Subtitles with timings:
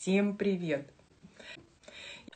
[0.00, 0.88] Всем привет!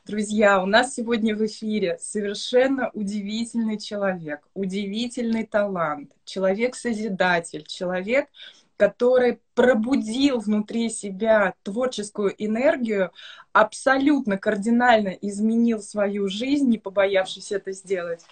[0.07, 8.29] Друзья, у нас сегодня в эфире совершенно удивительный человек, удивительный талант, человек-созидатель, человек,
[8.77, 13.12] который пробудил внутри себя творческую энергию,
[13.55, 18.27] абсолютно кардинально изменил свою жизнь, не побоявшись это сделать,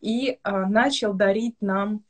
[0.00, 2.02] и а, начал дарить нам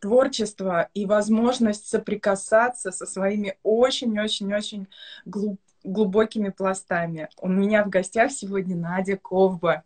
[0.00, 4.86] творчество и возможность соприкасаться со своими очень-очень-очень
[5.24, 7.28] глуп глубокими пластами.
[7.40, 9.82] У меня в гостях сегодня Надя Ковба.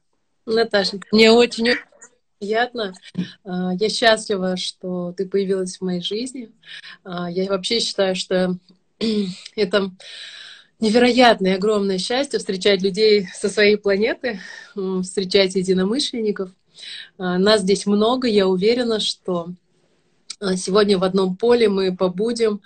[0.47, 1.75] Наташа, мне очень
[2.39, 2.93] приятно.
[3.45, 6.53] А, я счастлива, что ты появилась в моей жизни.
[7.03, 8.59] А, я вообще считаю, что
[9.57, 9.91] это
[10.81, 14.41] невероятное, огромное счастье встречать людей со своей планеты,
[15.03, 16.51] встречать единомышленников.
[17.19, 19.49] А, нас здесь много, я уверена, что
[20.57, 22.61] сегодня в одном поле мы побудем,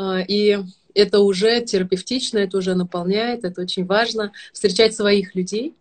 [0.00, 0.58] и
[0.94, 5.74] это уже терапевтично, это уже наполняет, это очень важно, встречать своих людей,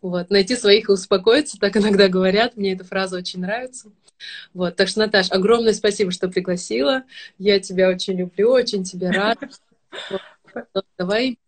[0.00, 3.90] вот, найти своих и успокоиться, так иногда говорят, мне эта фраза очень нравится.
[4.54, 7.02] Вот, так что, Наташ, огромное спасибо, что пригласила.
[7.38, 9.48] Я тебя очень люблю, очень тебе рада.
[10.98, 11.38] Давай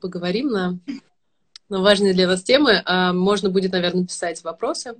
[0.00, 0.78] поговорим на,
[1.68, 2.82] на важные для вас темы.
[2.84, 4.96] А можно будет, наверное, писать вопросы.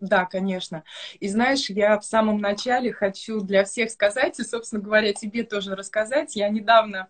[0.00, 0.82] Да, конечно.
[1.20, 5.76] И знаешь, я в самом начале хочу для всех сказать, и, собственно говоря, тебе тоже
[5.76, 6.36] рассказать.
[6.36, 7.08] Я недавно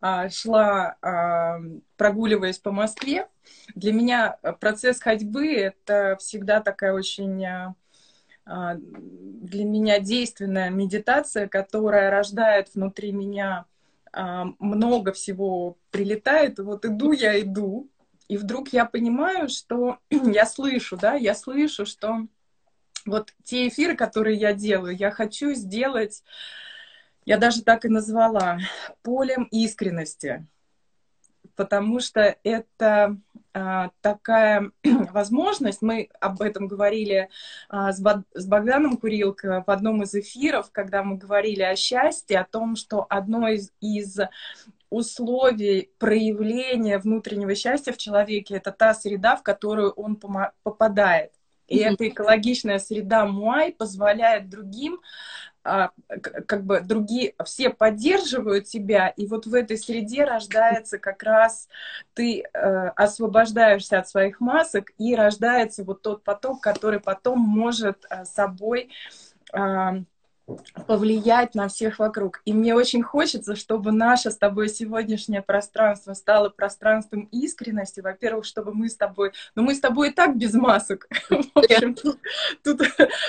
[0.00, 1.58] а, шла, а,
[1.96, 3.26] прогуливаясь по Москве.
[3.74, 7.44] Для меня процесс ходьбы— это всегда такая очень
[8.48, 13.64] а для меня действенная медитация, которая рождает внутри меня
[14.12, 16.60] много всего прилетает.
[16.60, 17.88] Вот иду я, иду,
[18.28, 22.26] и вдруг я понимаю, что я слышу, да, я слышу, что
[23.04, 26.22] вот те эфиры, которые я делаю, я хочу сделать,
[27.24, 28.58] я даже так и назвала,
[29.02, 30.46] полем искренности.
[31.54, 33.16] Потому что это
[33.54, 34.70] а, такая
[35.12, 37.30] возможность, мы об этом говорили
[37.68, 42.40] а, с, Бог, с Богданом Курилко в одном из эфиров, когда мы говорили о счастье,
[42.40, 44.18] о том, что одно из, из
[44.90, 50.16] условий проявления внутреннего счастья в человеке это та среда, в которую он
[50.62, 51.32] попадает.
[51.66, 51.92] И mm-hmm.
[51.92, 55.00] эта экологичная среда Муай позволяет другим
[55.66, 61.68] а, как бы другие все поддерживают тебя, и вот в этой среде рождается как раз
[62.14, 68.24] ты э, освобождаешься от своих масок, и рождается вот тот поток, который потом может э,
[68.26, 68.90] собой
[69.52, 69.58] э,
[70.86, 72.40] повлиять на всех вокруг.
[72.44, 78.00] И мне очень хочется, чтобы наше с тобой сегодняшнее пространство стало пространством искренности.
[78.00, 79.32] Во-первых, чтобы мы с тобой...
[79.56, 81.08] Ну, мы с тобой и так без масок.
[81.30, 82.20] В общем, тут,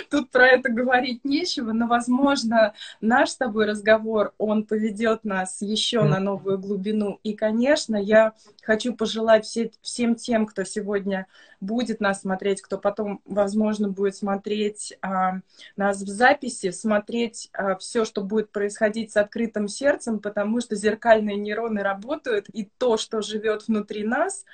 [0.09, 6.03] тут, про это говорить нечего, но, возможно, наш с тобой разговор, он поведет нас еще
[6.03, 7.19] на новую глубину.
[7.23, 11.25] И, конечно, я хочу пожелать все, всем тем, кто сегодня
[11.59, 15.39] будет нас смотреть, кто потом, возможно, будет смотреть а,
[15.75, 17.06] нас в записи, смотреть
[17.53, 22.97] а, все, что будет происходить с открытым сердцем, потому что зеркальные нейроны работают, и то,
[22.97, 24.45] что живет внутри нас,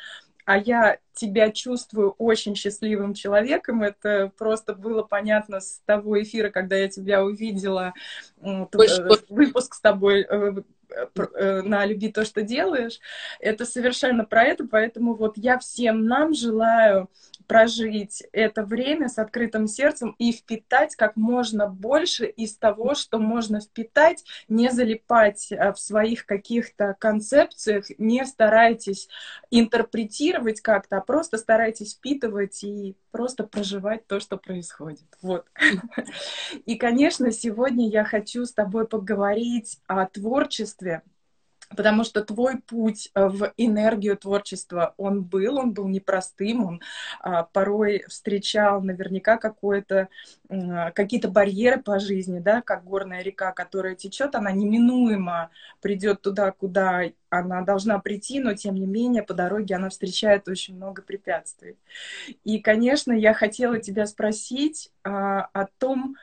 [0.46, 3.82] а я тебя чувствую очень счастливым человеком.
[3.82, 7.94] Это просто было понятно с того эфира, когда я тебя увидела,
[8.42, 9.08] Больше...
[9.30, 10.83] выпуск с тобой э, Э,
[11.16, 13.00] на «Люби то, что делаешь».
[13.40, 17.10] Это совершенно про это, поэтому вот я всем нам желаю
[17.48, 23.60] прожить это время с открытым сердцем и впитать как можно больше из того, что можно
[23.60, 29.10] впитать, не залипать э, в своих каких-то концепциях, не старайтесь
[29.52, 35.06] интерпретировать как-то, а просто старайтесь впитывать и просто проживать то, что происходит.
[35.22, 35.46] Вот.
[36.66, 40.83] И, конечно, сегодня я хочу с тобой поговорить о творчестве,
[41.76, 46.82] потому что твой путь э, в энергию творчества, он был, он был непростым, он
[47.20, 50.10] а, порой встречал наверняка какое-то,
[50.50, 55.50] а, какие-то барьеры по жизни, да, как горная река, которая течет, она неминуемо
[55.82, 60.76] придет туда, куда она должна прийти, но тем не менее по дороге она встречает очень
[60.76, 61.78] много препятствий.
[62.44, 66.16] И, конечно, я хотела тебя спросить а, о том,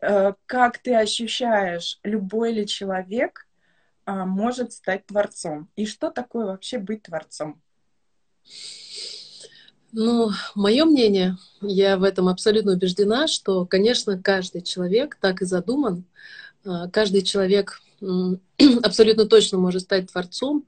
[0.00, 3.46] как ты ощущаешь, любой ли человек—
[4.10, 5.68] а, может стать творцом?
[5.76, 7.62] И что такое вообще быть творцом?
[9.92, 16.04] Ну, мое мнение, я в этом абсолютно убеждена, что, конечно, каждый человек так и задуман.
[16.64, 17.80] А, каждый человек
[18.82, 20.62] абсолютно точно может стать творцом,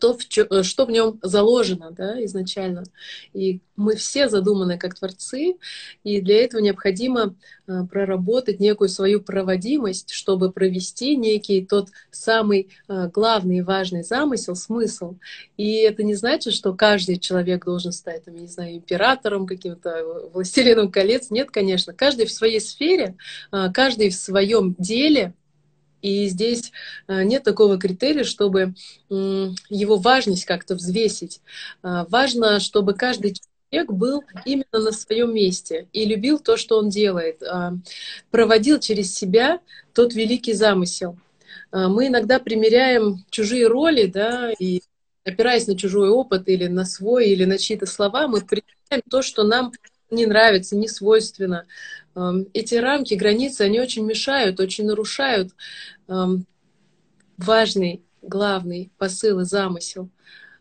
[0.00, 2.84] проявивший то, э, что в нем заложено да, изначально.
[3.32, 5.56] И мы все задуманы как творцы,
[6.04, 7.34] и для этого необходимо
[7.66, 14.56] э, проработать некую свою проводимость, чтобы провести некий тот самый э, главный и важный замысел,
[14.56, 15.16] смысл.
[15.56, 20.30] И это не значит, что каждый человек должен стать, там, я не знаю, императором, каким-то
[20.32, 21.30] властелином колец.
[21.30, 21.92] Нет, конечно.
[21.92, 23.16] Каждый в своей сфере,
[23.50, 25.34] каждый в своем деле
[26.02, 26.72] и здесь
[27.08, 28.74] э, нет такого критерия, чтобы
[29.08, 31.40] его важность как-то взвесить.
[31.82, 33.34] Э, важно, чтобы каждый
[33.70, 37.72] человек был именно на своем месте и любил то, что он делает, э,
[38.30, 39.60] проводил через себя
[39.92, 41.18] тот великий замысел.
[41.72, 44.82] Мы иногда примеряем чужие роли, да, и
[45.24, 49.44] опираясь на чужой опыт или на свой, или на чьи-то слова, мы примеряем то, что
[49.44, 49.72] нам
[50.10, 51.66] не нравится, не свойственно.
[52.14, 55.52] Эм, эти рамки, границы, они очень мешают, очень нарушают
[56.08, 56.46] эм,
[57.36, 60.10] важный, главный посыл и замысел.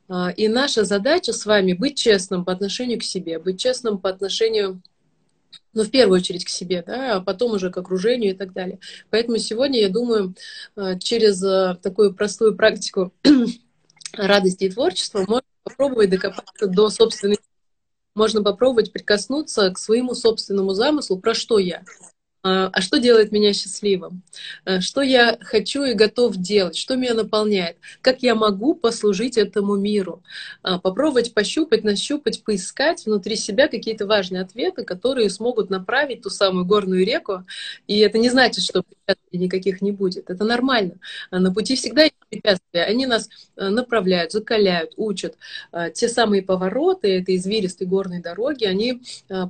[0.08, 4.10] А, и наша задача с вами быть честным по отношению к себе, быть честным по
[4.10, 4.82] отношению,
[5.74, 8.80] ну, в первую очередь к себе, да, а потом уже к окружению и так далее.
[9.12, 10.36] Поэтому сегодня, я думаю,
[10.76, 13.14] э, через э, такую простую практику
[14.14, 17.38] радости и творчества можно попробовать докопаться до собственной
[18.16, 21.84] можно попробовать прикоснуться к своему собственному замыслу, про что я.
[22.42, 24.24] А, а что делает меня счастливым?
[24.64, 26.78] А, что я хочу и готов делать?
[26.78, 27.78] Что меня наполняет?
[28.02, 30.24] Как я могу послужить этому миру?
[30.64, 36.66] А, попробовать пощупать, нащупать, поискать внутри себя какие-то важные ответы, которые смогут направить ту самую
[36.66, 37.44] горную реку.
[37.88, 38.84] И это не значит, что
[39.34, 40.30] никаких не будет.
[40.30, 40.96] Это нормально.
[41.32, 42.84] На пути всегда есть препятствия.
[42.84, 45.38] Они нас направляют, закаляют, учат.
[45.94, 49.02] Те самые повороты этой извилистой горной дороги, они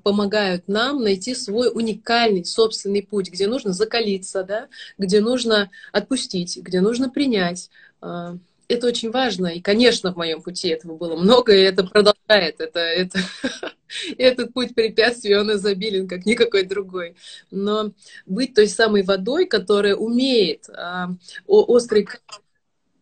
[0.04, 4.68] помогают нам найти свой уникальный собственный путь, где нужно закалиться, да,
[4.98, 7.70] где нужно отпустить, где нужно принять.
[8.70, 9.48] Это очень важно.
[9.48, 12.62] И, конечно, в моем пути этого было много, и это продолжает.
[12.62, 13.20] Это, это,
[14.18, 17.16] этот путь препятствий, он изобилен, как никакой другой.
[17.50, 17.94] Но
[18.28, 21.10] быть той самой водой, которая умеет а,
[21.48, 22.08] острый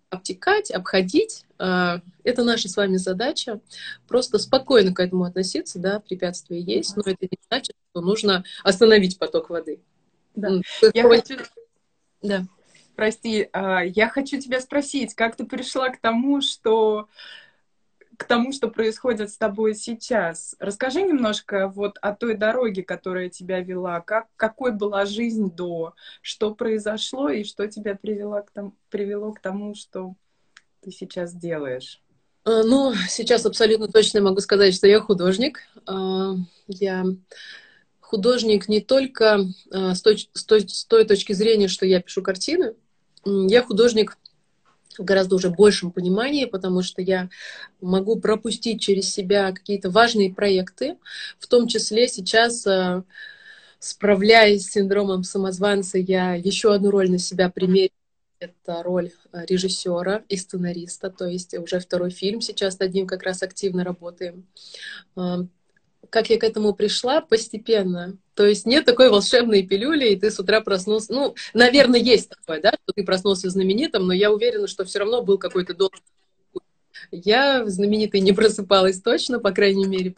[0.10, 3.60] обтекать, обходить, а, это наша с вами задача.
[4.08, 9.18] Просто спокойно к этому относиться, да, препятствия есть, но это не значит, что нужно остановить
[9.18, 9.80] поток воды.
[10.36, 10.62] Да.
[10.94, 11.38] Я хочу...
[12.22, 12.46] Да.
[12.96, 17.08] Прости, а, я хочу тебя спросить, как ты пришла к тому, что
[18.18, 20.56] к тому, что происходит с тобой сейчас.
[20.60, 24.02] Расскажи немножко вот о той дороге, которая тебя вела.
[24.02, 25.94] Как, какой была жизнь до?
[26.22, 30.16] Что произошло и что тебя привело к, тому, привело к тому, что
[30.82, 32.02] ты сейчас делаешь?
[32.44, 35.60] Э, ну, сейчас абсолютно точно могу сказать, что я художник.
[35.88, 36.34] Э,
[36.68, 37.06] я
[38.00, 39.42] художник не только
[39.72, 42.74] э, с той, с той, с той точки зрения, что я пишу картины.
[43.26, 44.18] Я художник
[44.98, 47.30] в гораздо уже большем понимании, потому что я
[47.82, 50.98] могу пропустить через себя какие-то важные проекты,
[51.40, 52.66] в том числе сейчас
[53.80, 57.92] справляясь с синдромом самозванца, я еще одну роль на себя примерила
[58.40, 63.24] это роль э, режиссера и сценариста, то есть уже второй фильм сейчас над ним как
[63.24, 64.46] раз активно работаем.
[66.10, 67.22] Как я к этому пришла?
[67.22, 68.18] Постепенно.
[68.34, 71.14] То есть нет такой волшебной пилюли, и ты с утра проснулся.
[71.14, 75.24] Ну, наверное, есть такое, да, что ты проснулся знаменитым, но я уверена, что все равно
[75.24, 76.02] был какой-то долгий
[77.12, 80.16] я знаменитой не просыпалась точно, по крайней мере,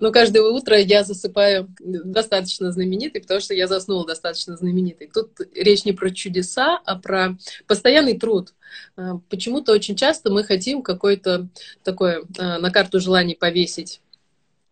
[0.00, 5.08] но каждое утро я засыпаю достаточно знаменитой, потому что я заснула достаточно знаменитой.
[5.12, 8.54] Тут речь не про чудеса, а про постоянный труд.
[8.96, 11.48] А, почему-то очень часто мы хотим какое-то
[11.84, 14.00] такое а, на карту желаний повесить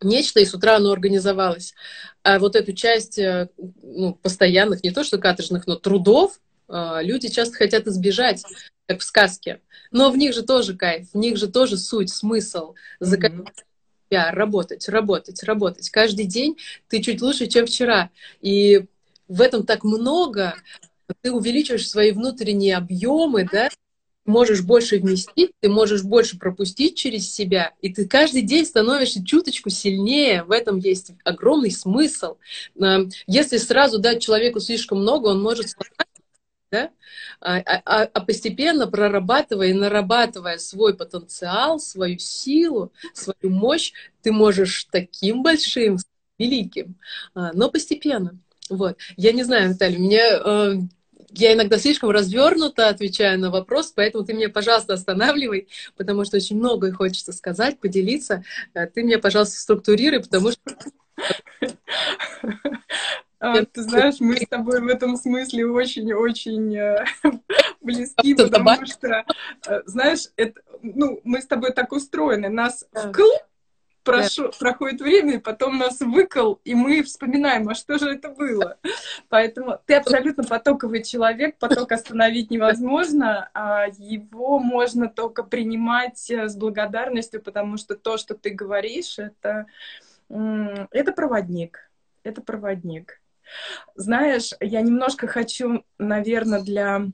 [0.02, 1.74] нечто, и с утра оно организовалось.
[2.22, 3.48] А вот эту часть э,
[3.82, 8.44] ну, постоянных, не то что каторжных, но трудов, а, люди часто хотят избежать,
[8.86, 9.60] как в сказке.
[9.92, 12.74] Но в них же тоже кайф, в них же тоже суть, смысл.
[13.02, 13.46] Mm-hmm
[14.08, 15.90] себя, работать, работать, работать.
[15.90, 16.56] Каждый день
[16.88, 18.10] ты чуть лучше, чем вчера.
[18.40, 18.86] И
[19.28, 20.54] в этом так много.
[21.20, 23.68] Ты увеличиваешь свои внутренние объемы, да,
[24.26, 29.70] можешь больше вместить, ты можешь больше пропустить через себя, и ты каждый день становишься чуточку
[29.70, 30.42] сильнее.
[30.44, 32.36] В этом есть огромный смысл.
[33.26, 35.66] Если сразу дать человеку слишком много, он может
[36.70, 36.90] да?
[37.40, 43.92] А, а, а постепенно прорабатывая и нарабатывая свой потенциал, свою силу, свою мощь,
[44.22, 45.98] ты можешь таким большим,
[46.38, 46.96] великим,
[47.34, 48.38] а, но постепенно.
[48.68, 48.98] Вот.
[49.16, 50.74] Я не знаю, Наталья, мне э,
[51.36, 56.56] я иногда слишком развернуто отвечаю на вопрос, поэтому ты меня, пожалуйста, останавливай, потому что очень
[56.56, 58.44] многое хочется сказать, поделиться.
[58.74, 60.76] Э, ты меня, пожалуйста, структурируй, потому что
[63.38, 67.04] А, ты знаешь, мы с тобой в этом смысле очень-очень э,
[67.82, 69.24] близки, потому что,
[69.68, 73.22] э, знаешь, это, ну, мы с тобой так устроены, нас вкл
[74.06, 74.52] прошу, да.
[74.58, 78.78] проходит время, и потом нас выкол, и мы вспоминаем, а что же это было.
[79.28, 86.56] Поэтому ты абсолютно потоковый человек, поток остановить невозможно, а его можно только принимать э, с
[86.56, 89.66] благодарностью, потому что то, что ты говоришь, это,
[90.28, 91.90] это проводник.
[92.22, 93.20] Это проводник.
[93.94, 97.06] Знаешь, я немножко хочу, наверное, для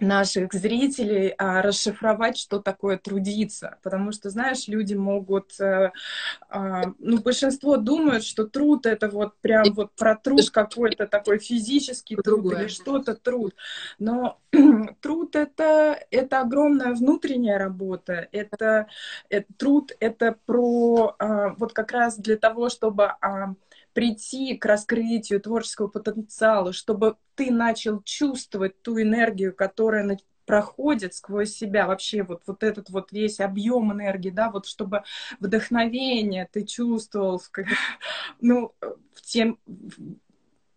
[0.00, 3.78] наших зрителей а, расшифровать, что такое трудиться.
[3.82, 5.60] Потому что, знаешь, люди могут...
[5.60, 5.92] А,
[6.48, 12.16] а, ну, большинство думают, что труд— это вот прям вот про труд какой-то такой физический
[12.16, 12.62] труд Другое.
[12.62, 13.54] или что-то труд.
[13.98, 14.38] Но
[15.00, 18.28] труд это,— это огромная внутренняя работа.
[18.32, 18.86] Это,
[19.28, 21.14] это труд— это про...
[21.18, 23.04] А, вот как раз для того, чтобы...
[23.20, 23.54] А,
[23.98, 31.88] прийти к раскрытию творческого потенциала, чтобы ты начал чувствовать ту энергию, которая проходит сквозь себя.
[31.88, 35.02] Вообще вот, вот этот вот весь объем энергии, да, вот чтобы
[35.40, 37.42] вдохновение ты чувствовал,
[38.40, 38.72] ну,
[39.14, 39.58] в тем,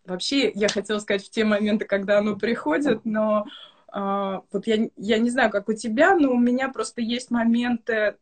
[0.04, 3.46] вообще я хотела сказать в те моменты, когда оно приходит, но
[3.94, 8.16] Uh, вот я, я не знаю, как у тебя, но у меня просто есть моменты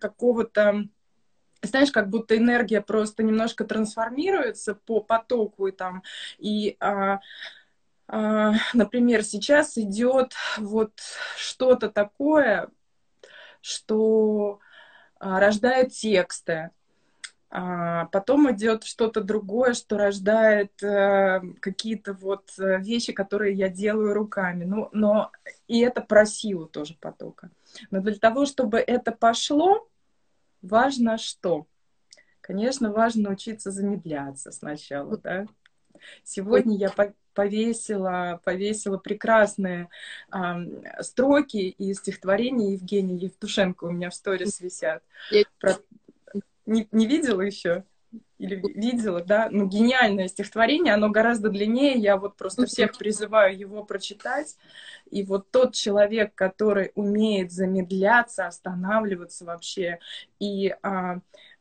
[0.00, 0.88] какого-то
[1.66, 6.02] знаешь, как будто энергия просто немножко трансформируется по потоку и там,
[6.38, 7.20] и, а,
[8.06, 10.92] а, например, сейчас идет вот
[11.36, 12.68] что-то такое,
[13.60, 14.60] что
[15.18, 16.70] а, рождает тексты,
[17.56, 24.12] а потом идет что-то другое, что рождает э, какие-то вот э, вещи, которые я делаю
[24.12, 24.64] руками.
[24.64, 25.30] Ну, но
[25.68, 27.50] и это про силу тоже потока.
[27.92, 29.88] Но для того, чтобы это пошло,
[30.64, 31.66] важно что?
[32.40, 35.46] Конечно, важно учиться замедляться сначала, да.
[36.22, 36.92] Сегодня я
[37.34, 39.88] повесила, повесила прекрасные
[40.32, 45.02] э, строки из стихотворения Евгения Евтушенко у меня в сторис висят.
[45.58, 45.76] Про...
[46.66, 47.84] Не, не видела еще?
[48.38, 49.48] Или видела, да?
[49.50, 54.56] Ну, гениальное стихотворение, оно гораздо длиннее, я вот просто всех призываю его прочитать.
[55.10, 59.98] И вот тот человек, который умеет замедляться, останавливаться вообще
[60.40, 61.20] и а,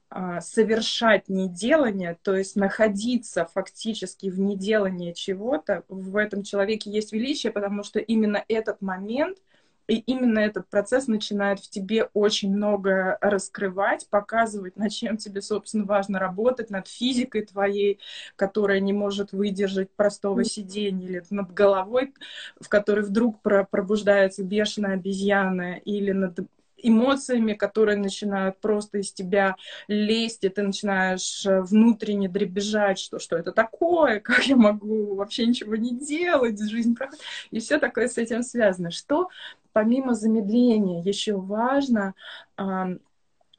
[0.10, 7.52] а, совершать неделание, то есть находиться фактически в неделании чего-то, в этом человеке есть величие,
[7.52, 9.40] потому что именно этот момент
[9.88, 15.86] и именно этот процесс начинает в тебе очень много раскрывать, показывать, над чем тебе, собственно,
[15.86, 18.00] важно работать, над физикой твоей,
[18.36, 22.14] которая не может выдержать простого сидения, или над головой,
[22.60, 26.40] в которой вдруг пробуждается бешеная обезьяна, или над
[26.84, 29.56] эмоциями, которые начинают просто из тебя
[29.88, 35.48] лезть, и ты начинаешь э, внутренне дребезжать, что, что это такое, как я могу вообще
[35.48, 37.22] ничего не делать, жизнь проходит,
[37.52, 38.92] и все такое с этим связано.
[38.92, 39.30] Что
[39.74, 42.14] помимо замедления еще важно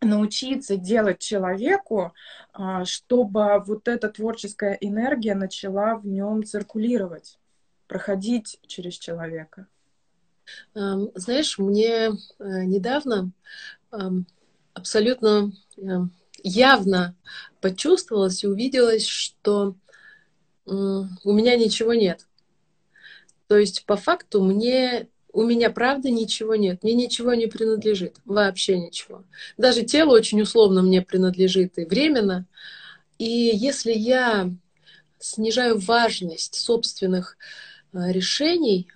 [0.00, 2.12] научиться делать человеку,
[2.52, 7.38] а, чтобы вот эта творческая энергия начала в нем циркулировать,
[7.86, 9.66] проходить через человека.
[10.74, 13.30] Знаешь, мне э, недавно
[14.74, 15.52] абсолютно
[16.42, 17.16] явно
[17.62, 19.74] почувствовалось и увиделось, что
[20.66, 22.26] у меня ничего нет.
[23.46, 28.78] То есть по факту мне у меня правда ничего нет, мне ничего не принадлежит, вообще
[28.78, 29.24] ничего.
[29.58, 32.46] Даже тело очень условно мне принадлежит и временно.
[33.18, 34.50] И если я
[35.18, 37.36] снижаю важность собственных
[37.92, 38.88] э, решений,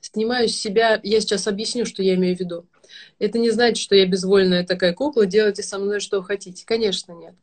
[0.00, 2.66] снимаю с себя, я сейчас объясню, что я имею в виду.
[3.18, 6.64] Это не значит, что я безвольная такая кукла, делайте со мной что хотите.
[6.64, 7.34] Конечно, нет.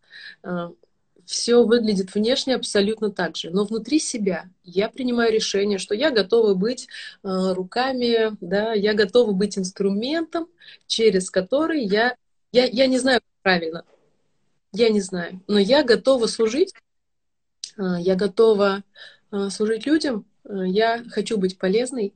[1.33, 6.53] Все выглядит внешне абсолютно так же, но внутри себя я принимаю решение, что я готова
[6.53, 6.87] быть
[7.23, 10.47] а, руками, да, я готова быть инструментом,
[10.85, 12.15] через который я,
[12.51, 13.83] я, я не знаю правильно,
[14.73, 16.75] я не знаю, но я готова служить,
[17.77, 18.83] а, я готова
[19.49, 22.13] служить людям, я хочу быть полезной,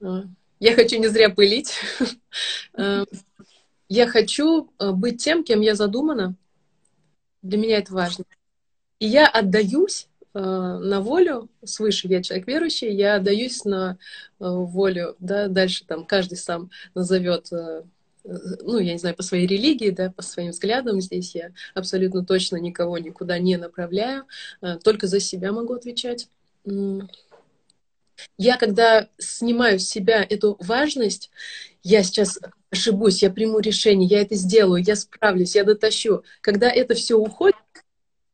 [0.00, 0.22] а,
[0.60, 1.74] я хочу не зря пылить.
[2.74, 3.06] А,
[3.88, 6.36] я хочу а, быть тем, кем я задумана.
[7.42, 8.24] Для меня это важно.
[8.98, 13.98] И я отдаюсь на волю свыше, я человек верующий, я отдаюсь на
[14.38, 17.50] волю, да, дальше там каждый сам назовет
[18.28, 22.56] ну, я не знаю, по своей религии, да, по своим взглядам здесь я абсолютно точно
[22.56, 24.24] никого никуда не направляю,
[24.82, 26.28] только за себя могу отвечать.
[28.38, 31.30] Я, когда снимаю с себя эту важность,
[31.82, 32.38] я сейчас
[32.70, 36.24] ошибусь, я приму решение, я это сделаю, я справлюсь, я дотащу.
[36.40, 37.55] Когда это все уходит,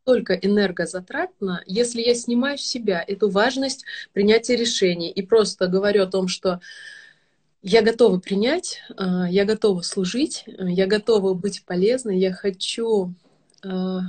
[0.04, 6.10] только энергозатратно, если я снимаю с себя эту важность принятия решений и просто говорю о
[6.10, 6.60] том, что
[7.62, 13.14] я готова принять, а, я готова служить, я готова быть полезной, я хочу
[13.64, 14.00] а,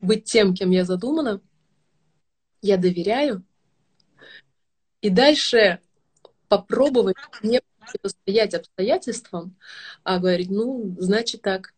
[0.00, 1.40] быть тем, кем я задумана,
[2.62, 3.44] я доверяю.
[5.00, 5.80] И дальше
[6.48, 9.56] попробовать не противостоять обстоятельствам,
[10.04, 11.73] а говорить, ну, значит так,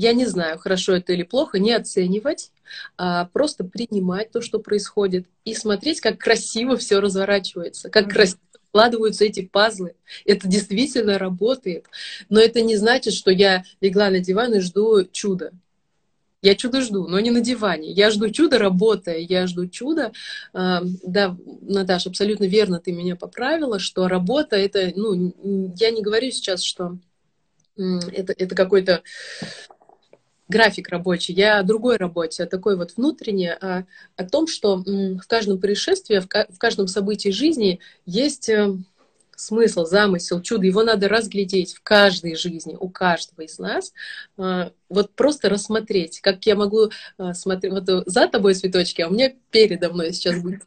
[0.00, 2.50] я не знаю, хорошо это или плохо, не оценивать,
[2.96, 8.40] а просто принимать то, что происходит, и смотреть, как красиво все разворачивается, как красиво
[8.70, 9.94] складываются эти пазлы.
[10.24, 11.86] Это действительно работает.
[12.28, 15.50] Но это не значит, что я легла на диван и жду чуда.
[16.40, 17.90] Я чудо жду, но не на диване.
[17.90, 19.18] Я жду чуда, работая.
[19.18, 20.12] Я жду чуда.
[20.54, 25.34] А, да, Наташа, абсолютно верно ты меня поправила, что работа это, ну,
[25.76, 26.96] я не говорю сейчас, что
[27.76, 29.02] это, это какой-то
[30.50, 35.26] график рабочий, я о другой работе, о такой вот внутренней, о, о том, что в
[35.26, 38.76] каждом происшествии, в, в каждом событии жизни есть э,
[39.40, 40.66] смысл, замысел, чудо.
[40.66, 43.92] Его надо разглядеть в каждой жизни, у каждого из нас.
[44.36, 49.12] А, вот просто рассмотреть, как я могу а, смотреть, вот за тобой цветочки, а у
[49.12, 50.62] меня передо мной сейчас будет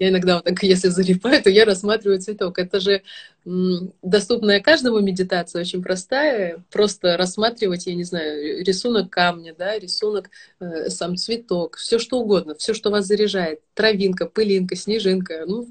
[0.00, 2.58] я иногда вот так, если залипаю, то я рассматриваю цветок.
[2.58, 3.02] Это же
[3.44, 6.64] доступная каждому медитация, очень простая.
[6.70, 12.54] Просто рассматривать, я не знаю, рисунок камня, да, рисунок, э, сам цветок, все что угодно,
[12.54, 13.60] все, что вас заряжает.
[13.74, 15.44] Травинка, пылинка, снежинка.
[15.46, 15.68] Ну,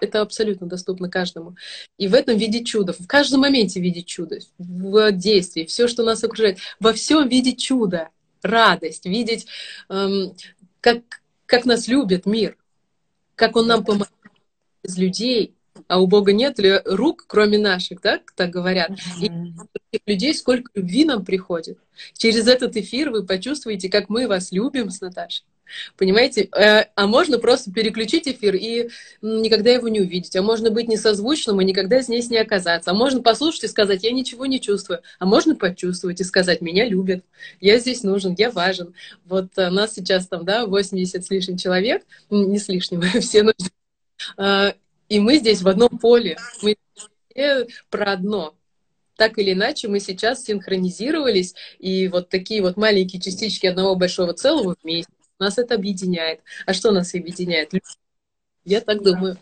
[0.00, 1.56] это абсолютно доступно каждому.
[1.98, 6.22] И в этом видеть чудо, в каждом моменте видеть чудо, в действии, все, что нас
[6.24, 8.08] окружает, во всем видеть чудо,
[8.42, 9.46] радость, видеть,
[9.88, 10.34] эм,
[10.80, 11.02] как,
[11.46, 12.56] как нас любит мир,
[13.38, 14.12] как Он нам помогает
[14.82, 15.54] из людей,
[15.86, 18.90] а у Бога нет ли рук, кроме наших, да, так говорят.
[19.20, 19.30] И
[20.06, 21.78] людей сколько любви нам приходит.
[22.14, 25.46] Через этот эфир вы почувствуете, как мы вас любим с Наташей.
[25.96, 26.48] Понимаете?
[26.56, 28.90] Э, а можно просто переключить эфир и
[29.22, 30.34] никогда его не увидеть.
[30.36, 32.90] А можно быть несозвучным и никогда здесь не оказаться.
[32.90, 35.00] А можно послушать и сказать, я ничего не чувствую.
[35.18, 37.24] А можно почувствовать и сказать, меня любят,
[37.60, 38.94] я здесь нужен, я важен.
[39.24, 43.70] Вот э, нас сейчас там, да, 80 с лишним человек, не с лишним, все нужны.
[44.36, 44.74] А,
[45.08, 46.36] и мы здесь в одном поле.
[46.62, 46.76] Мы
[47.88, 48.58] про одно
[49.18, 54.76] так или иначе мы сейчас синхронизировались, и вот такие вот маленькие частички одного большого целого
[54.80, 55.12] вместе.
[55.38, 56.40] Нас это объединяет.
[56.66, 57.72] А что нас объединяет?
[58.64, 59.36] Я так думаю.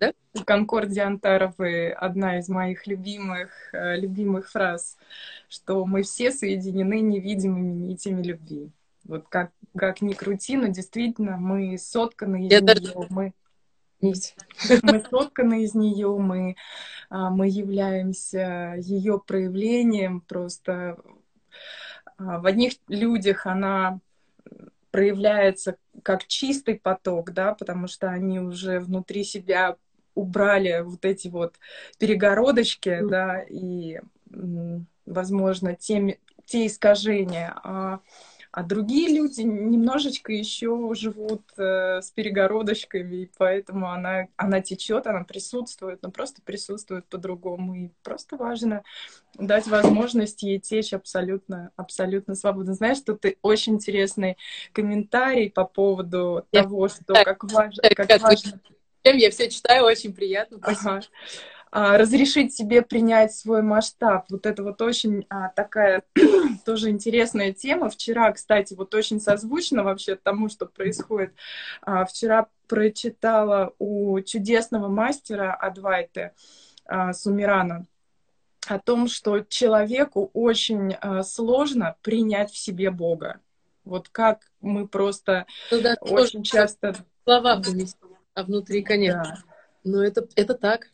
[0.00, 0.12] Да?
[0.46, 4.96] Конкорди Антаровой одна из моих любимых, э, любимых фраз,
[5.48, 8.70] что мы все соединены невидимыми нитями любви.
[9.04, 12.94] Вот как, как ни крути, но действительно мы сотканы из Я нее, даже...
[13.10, 13.34] мы
[14.82, 16.56] мы сотканы из нее, мы,
[17.08, 20.20] а, мы являемся ее проявлением.
[20.22, 20.96] Просто
[22.16, 24.00] а, в одних людях она
[24.92, 29.76] проявляется как чистый поток, да, потому что они уже внутри себя
[30.14, 31.56] убрали вот эти вот
[31.98, 33.08] перегородочки, mm.
[33.08, 34.00] да, и,
[35.06, 37.58] возможно, те, те искажения.
[37.64, 38.00] А
[38.52, 45.24] а другие люди немножечко еще живут э, с перегородочками, и поэтому она, она течет, она
[45.24, 47.74] присутствует, но просто присутствует по-другому.
[47.74, 48.82] И просто важно
[49.38, 52.74] дать возможность ей течь абсолютно, абсолютно свободно.
[52.74, 54.36] Знаешь, тут очень интересный
[54.74, 57.82] комментарий по поводу я того, что как важно...
[57.96, 58.60] Как важно...
[59.02, 60.58] Я все читаю, очень приятно.
[60.60, 61.00] Ага.
[61.74, 64.26] А, разрешить себе принять свой масштаб.
[64.28, 66.02] Вот это вот очень а, такая
[66.66, 67.88] тоже интересная тема.
[67.88, 71.32] Вчера, кстати, вот очень созвучно вообще тому, что происходит.
[71.80, 76.32] А, вчера прочитала у чудесного мастера Адвайты
[76.84, 77.86] а, Сумирана
[78.66, 83.40] о том, что человеку очень а, сложно принять в себе Бога.
[83.84, 86.94] Вот как мы просто ну, да, очень часто...
[87.24, 89.22] Слова поместим, а внутри, конечно.
[89.22, 89.52] Да.
[89.84, 90.91] Но это, это так.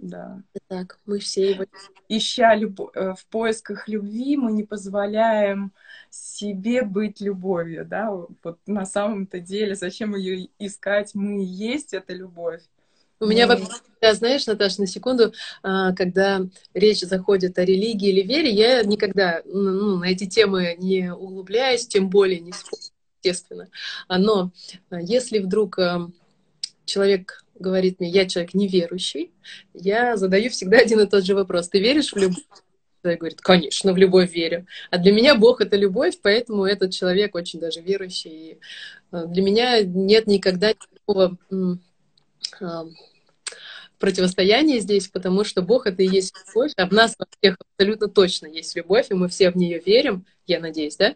[0.00, 0.42] Да.
[0.68, 1.66] Так, мы все его...
[2.08, 2.80] Ища люб...
[2.94, 5.72] Э, в поисках любви, мы не позволяем
[6.08, 12.14] себе быть любовью, да, вот на самом-то деле, зачем ее искать, мы и есть эта
[12.14, 12.62] любовь.
[13.20, 16.40] У меня вообще, знаешь, Наташа, на секунду, а, когда
[16.72, 22.08] речь заходит о религии или вере, я никогда ну, на эти темы не углубляюсь, тем
[22.08, 22.52] более не
[23.22, 23.68] естественно.
[24.08, 24.52] Но
[24.88, 26.10] а, если вдруг а,
[26.86, 29.30] человек говорит мне, я человек неверующий,
[29.74, 31.68] я задаю всегда один и тот же вопрос.
[31.68, 32.42] Ты веришь в любовь?
[33.02, 34.66] Человек говорит, конечно, в любовь верю.
[34.90, 38.30] А для меня Бог— это любовь, поэтому этот человек очень даже верующий.
[38.30, 38.58] И
[39.12, 41.38] э, для меня нет никогда никакого
[42.60, 42.84] а,
[43.98, 48.08] противостояния здесь, потому что Бог— это и есть любовь, а в нас во всех абсолютно
[48.08, 51.14] точно есть любовь, и мы все в нее верим, я надеюсь, да?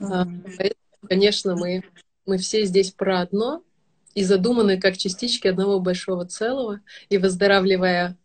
[0.00, 0.54] Mm-hmm.
[0.58, 1.84] Поэтому, конечно, мы,
[2.26, 3.62] мы все здесь про одно—
[4.14, 8.16] и задуманы как частички одного большого целого, и выздоравливая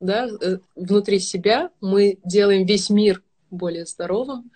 [0.00, 4.50] да, э, внутри себя, мы делаем весь мир более здоровым,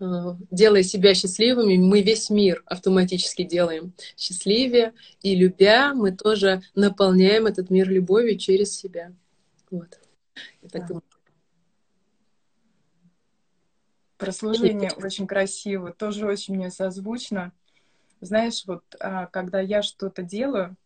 [0.00, 0.04] э,
[0.50, 7.70] делая себя счастливыми, мы весь мир автоматически делаем счастливее, и любя, мы тоже наполняем этот
[7.70, 9.12] мир любовью через себя.
[9.70, 9.98] Вот.
[10.62, 11.02] Я так думаю.
[14.18, 17.52] Прослужение очень красиво, тоже очень мне созвучно.
[18.22, 20.76] Знаешь, вот а, когда я что-то делаю,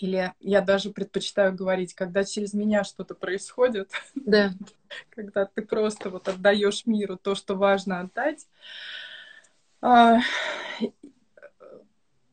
[0.00, 4.50] или я даже предпочитаю говорить, когда через меня что-то происходит, да.
[5.10, 8.48] когда ты просто вот отдаешь миру то, что важно отдать,
[9.80, 10.18] а,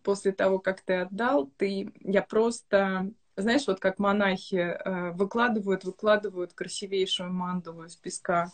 [0.01, 6.53] после того, как ты отдал, ты, я просто, знаешь, вот как монахи э, выкладывают, выкладывают
[6.53, 8.51] красивейшую мандалу из песка,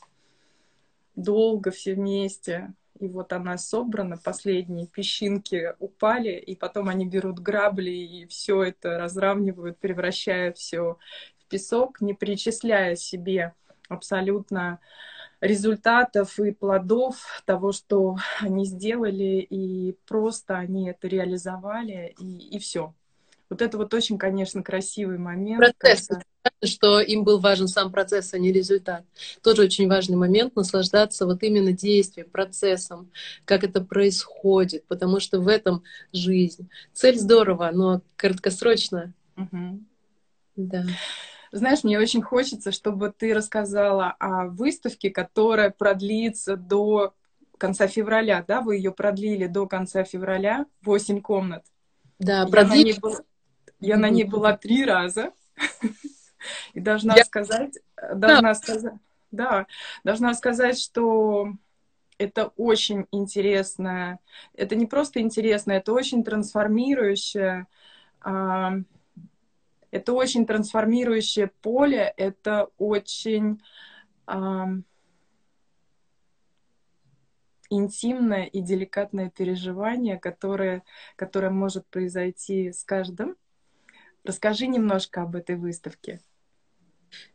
[1.15, 7.91] долго все вместе, и вот она собрана, последние песчинки упали, и потом они берут грабли
[7.91, 10.97] и все это разравнивают, превращая все
[11.39, 13.53] в песок, не причисляя себе
[13.89, 14.79] абсолютно
[15.41, 22.93] результатов и плодов того, что они сделали, и просто они это реализовали, и, и все.
[23.53, 25.59] Вот это вот очень, конечно, красивый момент.
[25.59, 26.23] Процесс, когда...
[26.63, 29.05] что им был важен сам процесс, а не результат.
[29.43, 33.11] Тоже очень важный момент наслаждаться вот именно действием, процессом,
[33.45, 36.67] как это происходит, потому что в этом жизнь.
[36.93, 39.13] Цель здорово, но краткосрочно.
[39.37, 39.79] Угу.
[40.55, 40.85] Да.
[41.51, 47.13] Знаешь, мне очень хочется, чтобы ты рассказала о выставке, которая продлится до
[47.59, 48.61] конца февраля, да?
[48.61, 51.63] Вы ее продлили до конца февраля, 8 комнат.
[52.17, 52.95] Да, продлили.
[53.83, 55.33] Я на ней была три раза.
[56.73, 57.23] И должна я...
[57.23, 57.79] сказать,
[58.13, 58.55] должна да.
[58.55, 58.93] сказать,
[59.31, 59.67] да,
[60.03, 61.53] должна сказать, что
[62.17, 64.19] это очень интересно.
[64.53, 67.67] Это не просто интересно, это очень трансформирующее.
[68.21, 68.73] А,
[69.91, 73.61] это очень трансформирующее поле, это очень
[74.25, 74.69] а,
[77.69, 80.83] интимное и деликатное переживание, которое,
[81.15, 83.35] которое может произойти с каждым.
[84.23, 86.21] Расскажи немножко об этой выставке.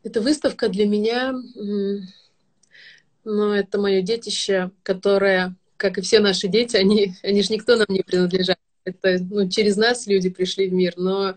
[0.03, 1.33] Эта выставка для меня,
[3.23, 7.87] ну, это мое детище, которое, как и все наши дети, они, они же никто нам
[7.89, 8.57] не принадлежат.
[8.85, 11.35] Это ну, через нас люди пришли в мир, но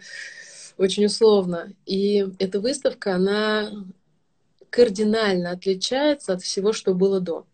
[0.79, 1.73] очень условно.
[1.85, 3.71] И эта выставка, она
[4.71, 7.47] кардинально отличается от всего, что было до.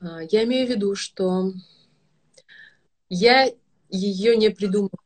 [0.00, 1.52] А, я имею в виду, что
[3.10, 3.52] я
[3.90, 5.03] ее не придумала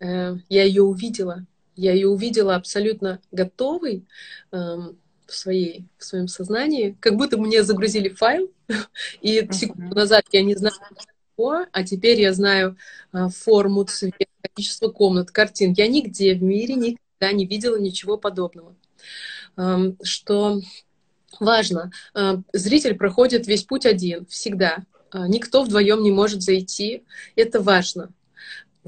[0.00, 1.46] я ее увидела.
[1.78, 4.04] Я ее увидела абсолютно готовой
[4.50, 8.50] эм, в, своей, в своем сознании, как будто мне загрузили файл,
[9.20, 12.76] и секунду назад я не знала, что, а теперь я знаю
[13.12, 15.72] э, форму, цвет, количество комнат, картин.
[15.76, 18.74] Я нигде в мире никогда не видела ничего подобного.
[19.56, 20.60] Эм, что
[21.38, 24.78] важно, э, зритель проходит весь путь один, всегда.
[25.14, 27.04] Никто вдвоем не может зайти.
[27.36, 28.10] Это важно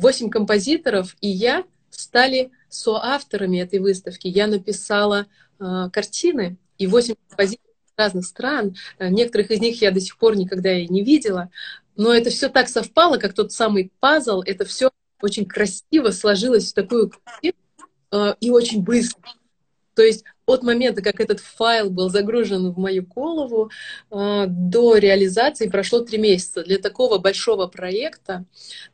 [0.00, 4.28] восемь композиторов и я стали соавторами этой выставки.
[4.28, 5.26] Я написала
[5.58, 8.76] э, картины, и восемь композиторов разных стран.
[8.98, 11.50] Э, некоторых из них я до сих пор никогда и не видела.
[11.96, 14.42] Но это все так совпало, как тот самый пазл.
[14.42, 17.58] Это все очень красиво сложилось в такую картину
[18.12, 19.22] э, и очень быстро.
[19.94, 23.70] То есть от момента, как этот файл был загружен в мою голову,
[24.10, 26.62] э, до реализации прошло три месяца.
[26.62, 28.44] Для такого большого проекта,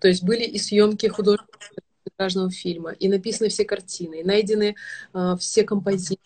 [0.01, 4.77] то есть были и съемки художественного фильма, и написаны все картины, и найдены
[5.15, 6.19] э, все композиции.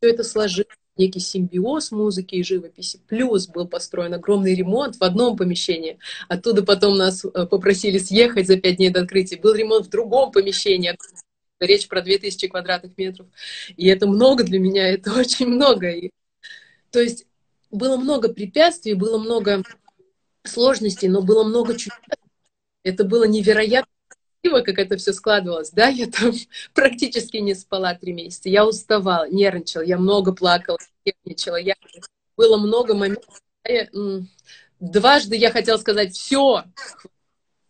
[0.00, 3.00] Все это сложилось некий симбиоз музыки и живописи.
[3.08, 5.98] Плюс был построен огромный ремонт в одном помещении.
[6.28, 9.36] Оттуда потом нас э, попросили съехать за пять дней до открытия.
[9.36, 10.96] Был ремонт в другом помещении.
[11.60, 13.26] Речь про 2000 квадратных метров.
[13.76, 15.90] И это много для меня, это очень много.
[15.90, 16.10] И,
[16.90, 17.26] то есть
[17.70, 19.62] было много препятствий, было много
[20.44, 21.98] сложностей, но было много чудес.
[22.82, 25.70] Это было невероятно красиво, как это все складывалось.
[25.70, 26.32] Да, я там
[26.74, 28.48] практически не спала три месяца.
[28.48, 31.56] Я уставала, нервничала, я много плакала, нервничала.
[31.56, 31.74] Я...
[32.36, 33.40] Было много моментов.
[33.64, 33.88] Я...
[34.80, 36.64] Дважды я хотела сказать, все,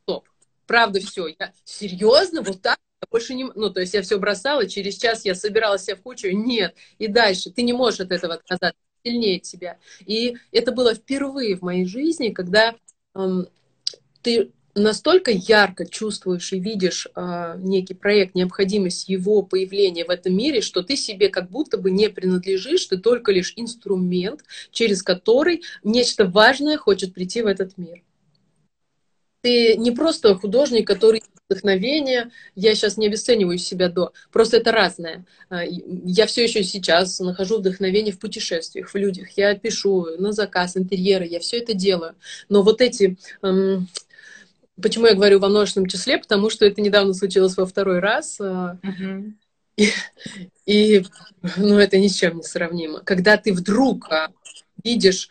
[0.03, 0.29] стоп,
[0.67, 1.29] правда, все.
[1.29, 2.79] Я серьезно, вот так?
[3.11, 3.45] Больше не...
[3.55, 6.29] Ну, то есть я все бросала, через час я собирала себя в кучу.
[6.31, 6.75] Нет.
[6.99, 7.51] И дальше.
[7.51, 8.79] Ты не можешь от этого отказаться.
[9.05, 9.79] Сильнее тебя.
[10.07, 12.75] И это было впервые в моей жизни, когда
[13.15, 13.49] эм,
[14.23, 20.61] ты настолько ярко чувствуешь и видишь э, некий проект, необходимость его появления в этом мире,
[20.61, 26.25] что ты себе как будто бы не принадлежишь, ты только лишь инструмент, через который нечто
[26.27, 28.03] важное хочет прийти в этот мир.
[29.45, 32.31] Ты не просто художник, который вдохновение.
[32.55, 34.15] Я сейчас не обесцениваю себя до.
[34.33, 35.27] Просто это разное.
[35.51, 39.29] А, я все еще сейчас нахожу вдохновение в путешествиях, в людях.
[39.37, 42.15] Я пишу на заказ интерьеры, я все это делаю.
[42.49, 43.19] Но вот эти...
[43.43, 43.87] Эм,
[44.81, 46.17] почему я говорю во множественном числе?
[46.17, 48.41] Потому что это недавно случилось во второй раз.
[48.41, 49.31] Uh-huh.
[49.77, 49.91] И,
[50.65, 51.05] и
[51.59, 53.01] ну, это ни с чем не сравнимо.
[53.01, 54.31] Когда ты вдруг а,
[54.83, 55.29] видишь,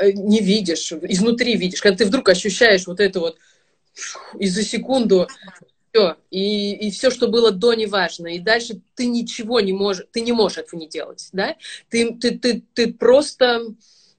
[0.00, 3.36] не видишь, изнутри видишь, когда ты вдруг ощущаешь вот это вот
[4.38, 5.26] и за секунду
[5.96, 6.16] все.
[6.30, 8.28] И, и все, что было до, не важно.
[8.28, 11.56] И дальше ты ничего не можешь, ты не можешь этого не делать, да?
[11.88, 13.62] Ты, ты, ты, ты просто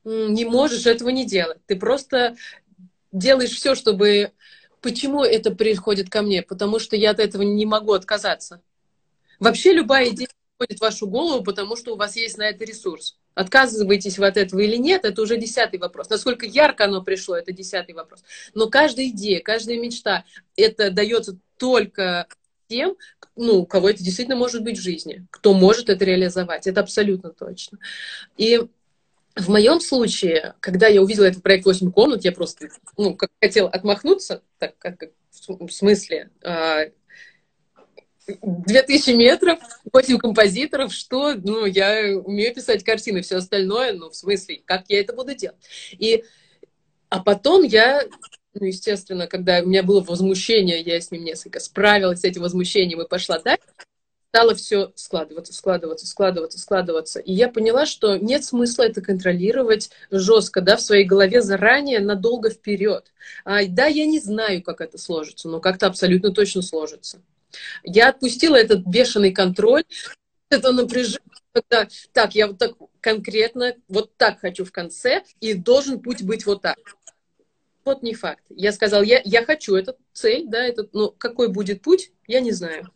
[0.03, 1.59] не можешь этого не делать.
[1.67, 2.35] Ты просто
[3.11, 4.31] делаешь все, чтобы...
[4.81, 6.43] Почему это приходит ко мне?
[6.43, 8.61] Потому что я от этого не могу отказаться.
[9.39, 13.17] Вообще любая идея приходит в вашу голову, потому что у вас есть на это ресурс.
[13.37, 16.09] Отказываетесь вы от этого или нет, это уже десятый вопрос.
[16.09, 18.23] Насколько ярко оно пришло, это десятый вопрос.
[18.55, 22.27] Но каждая идея, каждая мечта, это дается только
[22.67, 22.97] тем,
[23.35, 26.65] ну, у кого это действительно может быть в жизни, кто может это реализовать.
[26.65, 27.77] Это абсолютно точно.
[28.37, 28.59] И
[29.35, 33.69] в моем случае, когда я увидела этот проект «8 комнат», я просто, ну, как хотела
[33.69, 35.03] отмахнуться, так как,
[35.47, 36.85] в смысле, а,
[38.27, 39.59] 2000 метров,
[39.91, 44.99] 8 композиторов, что, ну, я умею писать картины, все остальное, ну, в смысле, как я
[44.99, 45.57] это буду делать?
[45.91, 46.23] И,
[47.09, 48.03] а потом я,
[48.53, 53.01] ну, естественно, когда у меня было возмущение, я с ним несколько справилась с этим возмущением
[53.01, 53.63] и пошла дальше,
[54.29, 57.19] стало все складываться, складываться, складываться, складываться.
[57.19, 62.49] И я поняла, что нет смысла это контролировать жестко, да, в своей голове заранее, надолго
[62.49, 63.11] вперед.
[63.45, 67.21] А, да, я не знаю, как это сложится, но как-то абсолютно точно сложится.
[67.83, 69.83] Я отпустила этот бешеный контроль,
[70.49, 76.01] это напряжение, когда так, я вот так конкретно, вот так хочу в конце, и должен
[76.01, 76.77] путь быть вот так.
[77.85, 78.43] Вот не факт.
[78.49, 82.51] Я сказала, я, я хочу эту цель, да, этот, но какой будет путь, я не
[82.51, 82.91] знаю.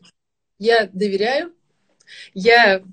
[0.60, 1.54] Я доверяю,
[2.34, 2.84] я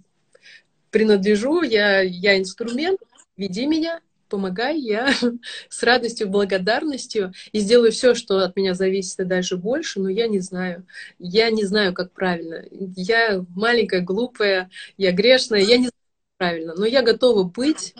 [0.91, 3.01] принадлежу, я, я инструмент,
[3.37, 5.13] веди меня, помогай, я
[5.69, 10.29] с радостью, благодарностью и сделаю все, что от меня зависит и даже больше, но я
[10.29, 10.87] не знаю.
[11.19, 12.65] Я не знаю, как правильно.
[12.71, 17.95] Я маленькая, глупая, я грешная, я не знаю, как правильно, но я готова быть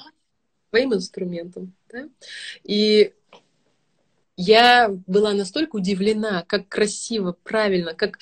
[0.71, 1.75] своим инструментом.
[1.93, 2.09] Да?
[2.63, 3.13] И
[4.37, 8.21] я была настолько удивлена, как красиво, правильно, как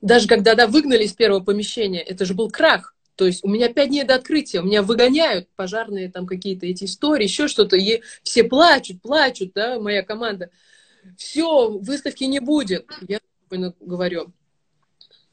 [0.00, 2.95] даже когда да, выгнали из первого помещения, это же был крах.
[3.16, 6.84] То есть у меня пять дней до открытия, у меня выгоняют пожарные там какие-то эти
[6.84, 10.50] истории, еще что-то, и все плачут, плачут, да, моя команда.
[11.16, 12.90] Все, выставки не будет.
[13.08, 13.20] Я
[13.80, 14.32] говорю,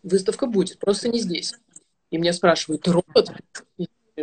[0.02, 1.54] выставка будет, просто не здесь.
[2.10, 3.32] И меня спрашивают, робот?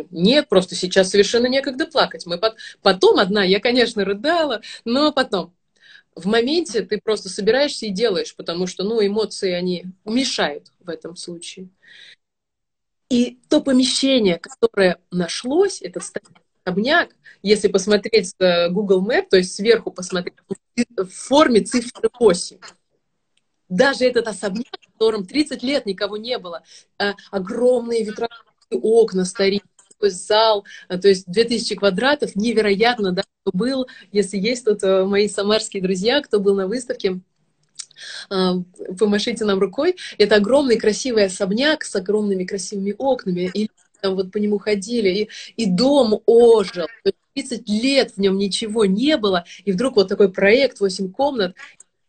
[0.09, 2.25] Нет, просто сейчас совершенно некогда плакать.
[2.25, 2.55] Мы под...
[2.81, 5.53] Потом одна, я, конечно, рыдала, но потом.
[6.15, 11.15] В моменте ты просто собираешься и делаешь, потому что, ну, эмоции, они мешают в этом
[11.15, 11.69] случае.
[13.11, 16.03] И то помещение, которое нашлось, этот
[16.65, 20.37] особняк, если посмотреть э, Google Map, то есть сверху посмотреть,
[20.95, 22.57] в форме цифры 8.
[23.67, 26.63] Даже этот особняк, в котором 30 лет никого не было,
[26.99, 28.31] э, огромные ветровые
[28.71, 29.65] окна старинные,
[29.99, 35.83] зал, э, то есть 2000 квадратов, невероятно, да, кто был, если есть тут мои самарские
[35.83, 37.19] друзья, кто был на выставке,
[38.97, 39.95] помашите нам рукой.
[40.17, 43.49] Это огромный красивый особняк с огромными красивыми окнами.
[43.53, 43.69] И
[44.01, 46.87] там вот по нему ходили, и, и дом ожил.
[47.33, 51.55] 30 лет в нем ничего не было, и вдруг вот такой проект, 8 комнат,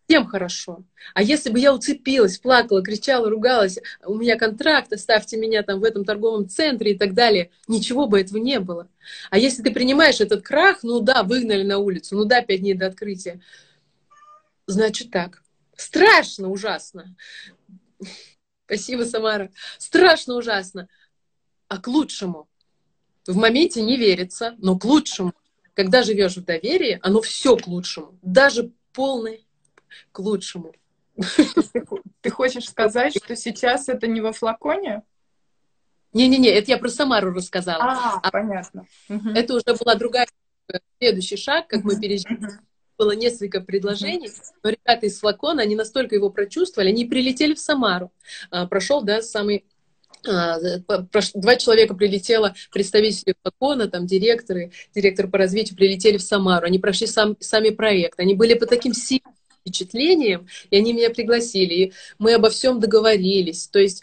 [0.06, 0.84] всем хорошо.
[1.14, 5.84] А если бы я уцепилась, плакала, кричала, ругалась, у меня контракт, оставьте меня там в
[5.84, 8.88] этом торговом центре и так далее, ничего бы этого не было.
[9.30, 12.74] А если ты принимаешь этот крах, ну да, выгнали на улицу, ну да, пять дней
[12.74, 13.40] до открытия,
[14.66, 15.41] значит так.
[15.82, 17.16] Страшно ужасно.
[18.66, 19.50] Спасибо, Самара.
[19.78, 20.88] Страшно ужасно.
[21.68, 22.48] А к лучшему.
[23.26, 25.32] В моменте не верится, но к лучшему.
[25.74, 28.16] Когда живешь в доверии, оно все к лучшему.
[28.22, 29.40] Даже полное
[30.12, 30.72] к лучшему.
[32.20, 35.02] Ты хочешь сказать, что сейчас это не во флаконе?
[36.12, 37.82] Не-не-не, это я про Самару рассказала.
[37.82, 38.86] А, а понятно.
[39.08, 40.28] Это уже была другая
[40.98, 42.60] следующий шаг, как мы пережили
[42.98, 44.30] было несколько предложений,
[44.62, 48.12] но ребята из флакона, они настолько его прочувствовали, они прилетели в Самару.
[48.50, 49.64] А, прошел, да, самый
[50.26, 50.58] а,
[51.34, 57.06] два человека прилетело, представители флакона, там директоры, директор по развитию прилетели в Самару, они прошли
[57.06, 62.34] сам, сами проект, они были по таким сильным впечатлением, и они меня пригласили, и мы
[62.34, 64.02] обо всем договорились, то есть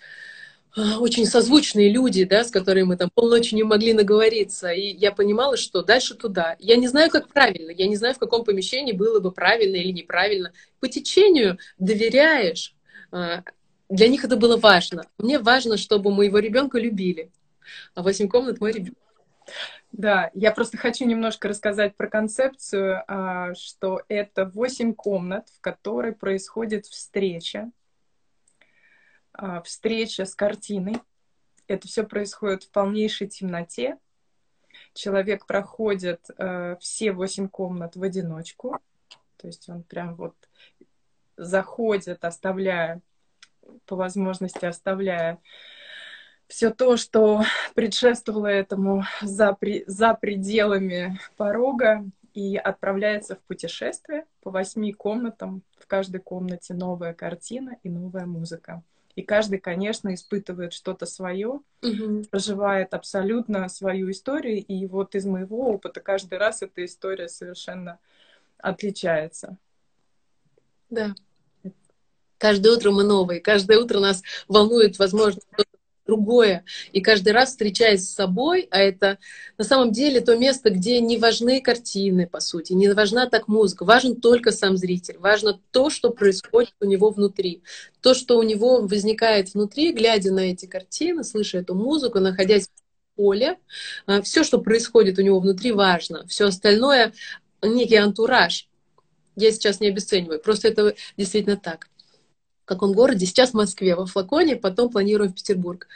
[0.75, 4.71] очень созвучные люди, да, с которыми мы там полночи не могли наговориться.
[4.71, 6.55] И я понимала, что дальше туда.
[6.60, 9.91] Я не знаю, как правильно, я не знаю, в каком помещении было бы правильно или
[9.91, 10.53] неправильно.
[10.79, 12.75] По течению доверяешь.
[13.12, 13.43] А,
[13.89, 15.05] для них это было важно.
[15.17, 17.32] Мне важно, чтобы моего ребенка любили.
[17.95, 18.97] А восемь комнат мой ребенок.
[19.91, 26.13] Да, я просто хочу немножко рассказать про концепцию, а, что это восемь комнат, в которой
[26.13, 27.79] происходит встреча а,
[29.63, 30.95] встреча с картиной.
[31.67, 33.97] Это все происходит в полнейшей темноте.
[34.93, 38.80] Человек проходит э, все восемь комнат в одиночку.
[39.38, 40.36] То есть он прям вот
[41.38, 43.02] заходит, оставляя,
[43.86, 45.39] по возможности оставляя
[46.47, 47.43] все то, что
[47.75, 55.63] предшествовало этому за, при, за пределами порога, и отправляется в путешествие по восьми комнатам.
[55.78, 58.84] В каждой комнате новая картина и новая музыка.
[59.15, 62.24] И каждый, конечно, испытывает что-то свое, угу.
[62.32, 64.63] проживает абсолютно свою историю.
[64.63, 68.00] И вот из моего опыта каждый раз эта история совершенно
[68.58, 69.58] отличается.
[70.89, 71.13] Да.
[72.38, 75.41] Каждое утро мы новые, каждое утро нас волнует, возможно,
[76.10, 76.63] другое.
[76.91, 79.19] И каждый раз встречаясь с собой, а это
[79.60, 83.86] на самом деле то место, где не важны картины, по сути, не важна так музыка,
[83.86, 87.62] важен только сам зритель, важно то, что происходит у него внутри,
[88.02, 93.15] то, что у него возникает внутри, глядя на эти картины, слыша эту музыку, находясь в
[93.15, 93.60] поле,
[94.08, 96.26] а, все, что происходит у него внутри, важно.
[96.28, 97.13] Все остальное
[97.62, 98.67] некий антураж.
[99.36, 101.88] Я сейчас не обесцениваю, просто это действительно так
[102.69, 103.25] каком городе.
[103.25, 105.88] Сейчас в Москве, во флаконе, потом планируем в Петербург.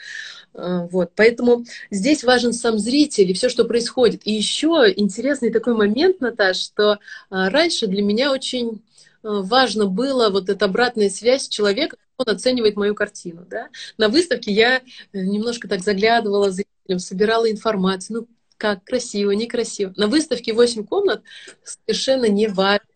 [0.53, 1.11] А, вот.
[1.15, 4.21] Поэтому здесь важен сам зритель и все, что происходит.
[4.25, 8.81] И еще интересный такой момент, Наташ, что а, раньше для меня очень
[9.23, 13.45] а, важно было вот эта обратная связь человека, он оценивает мою картину.
[13.49, 13.69] Да?
[13.97, 14.81] На выставке я э,
[15.13, 19.93] немножко так заглядывала зрителям, собирала информацию, ну, как красиво, некрасиво.
[19.97, 21.23] На выставке 8 комнат
[21.63, 22.87] совершенно не важно,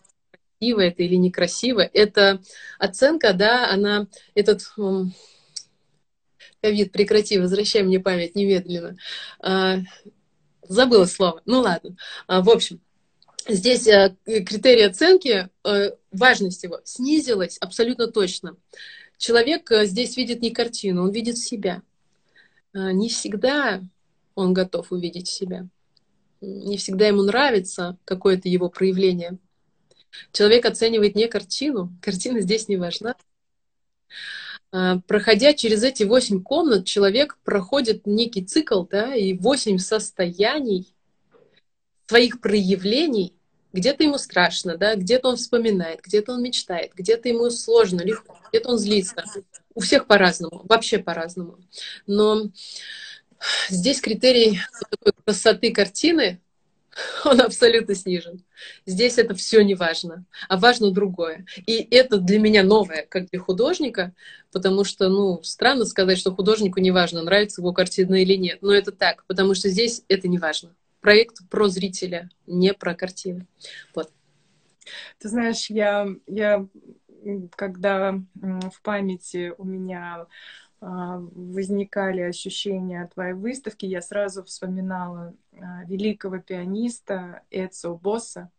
[0.59, 1.81] красиво это или некрасиво.
[1.81, 2.41] Это
[2.79, 4.61] оценка, да, она, этот
[6.61, 8.97] ковид, прекрати, возвращай мне память немедленно.
[9.39, 9.77] А,
[10.67, 11.41] забыла слово.
[11.45, 11.95] Ну ладно.
[12.27, 12.81] А, в общем,
[13.47, 18.57] здесь а, критерий оценки, а, важность его снизилась абсолютно точно.
[19.17, 21.83] Человек а, здесь видит не картину, он видит себя.
[22.73, 23.81] А, не всегда
[24.33, 25.67] он готов увидеть себя.
[26.41, 29.39] Не всегда ему нравится какое-то его проявление.
[30.31, 33.15] Человек оценивает не картину, картина здесь не важна.
[34.71, 40.93] А, проходя через эти восемь комнат, человек проходит некий цикл, да, и восемь состояний
[42.07, 43.33] своих проявлений.
[43.73, 48.69] Где-то ему страшно, да, где-то он вспоминает, где-то он мечтает, где-то ему сложно, легко, где-то
[48.69, 49.23] он злится.
[49.75, 51.59] У всех по-разному, вообще по-разному.
[52.07, 52.49] Но
[53.69, 56.41] здесь критерий такой красоты картины
[57.25, 58.43] он абсолютно снижен.
[58.85, 61.45] Здесь это все не важно, а важно другое.
[61.65, 64.13] И это для меня новое, как для художника,
[64.51, 68.59] потому что, ну, странно сказать, что художнику не важно, нравится его картина или нет.
[68.61, 70.75] Но это так, потому что здесь это не важно.
[71.01, 73.45] Проект про зрителя, не про картины.
[73.93, 74.11] Вот.
[75.19, 76.65] Ты знаешь, я, я
[77.55, 80.27] когда в памяти у меня
[80.79, 88.51] возникали ощущения от твоей выставки, я сразу вспоминала а, великого пианиста Эцио Босса.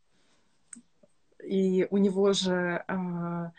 [1.45, 3.53] И у него же а,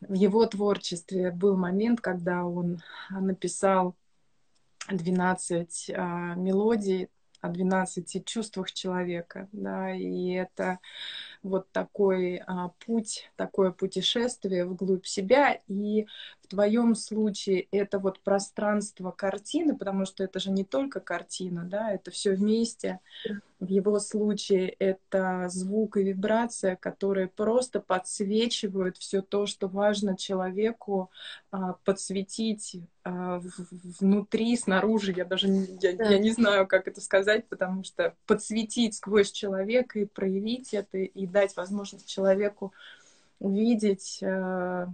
[0.00, 3.96] в его творчестве был момент, когда он написал
[4.88, 5.88] 12
[6.36, 7.08] мелодий
[7.40, 10.78] о 12 чувствах человека, да, и это
[11.48, 15.60] вот такой а, путь, такое путешествие вглубь себя.
[15.66, 16.06] И
[16.42, 21.92] в твоем случае это вот пространство картины, потому что это же не только картина, да,
[21.92, 23.00] это все вместе.
[23.60, 31.10] В его случае это звук и вибрация, которые просто подсвечивают все то, что важно человеку
[31.50, 33.42] а, подсветить а,
[34.00, 35.12] внутри, снаружи.
[35.12, 40.04] Я даже я, я не знаю, как это сказать, потому что подсветить сквозь человека и
[40.04, 42.72] проявить это, и дать возможность человеку
[43.38, 44.86] увидеть, э,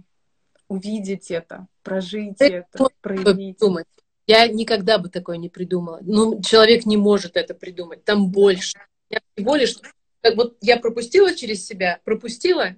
[0.67, 3.57] увидеть это, прожить это, это проявить.
[3.57, 3.87] Думать.
[4.27, 5.99] Я никогда бы такое не придумала.
[6.01, 8.03] Ну, человек не может это придумать.
[8.03, 8.77] Там больше.
[9.09, 9.75] Я всего лишь,
[10.21, 12.75] как вот я пропустила через себя, пропустила,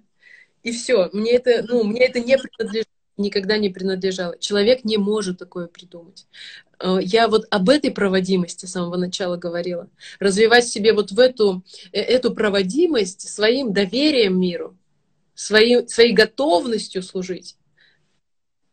[0.64, 1.10] и все.
[1.12, 4.38] Мне это, ну, мне это не принадлежит, никогда не принадлежало.
[4.40, 6.26] Человек не может такое придумать.
[6.80, 9.90] Э, я вот об этой проводимости с самого начала говорила.
[10.20, 14.78] Развивать себе вот в эту, э, эту проводимость своим доверием миру,
[15.34, 17.56] своей, своей готовностью служить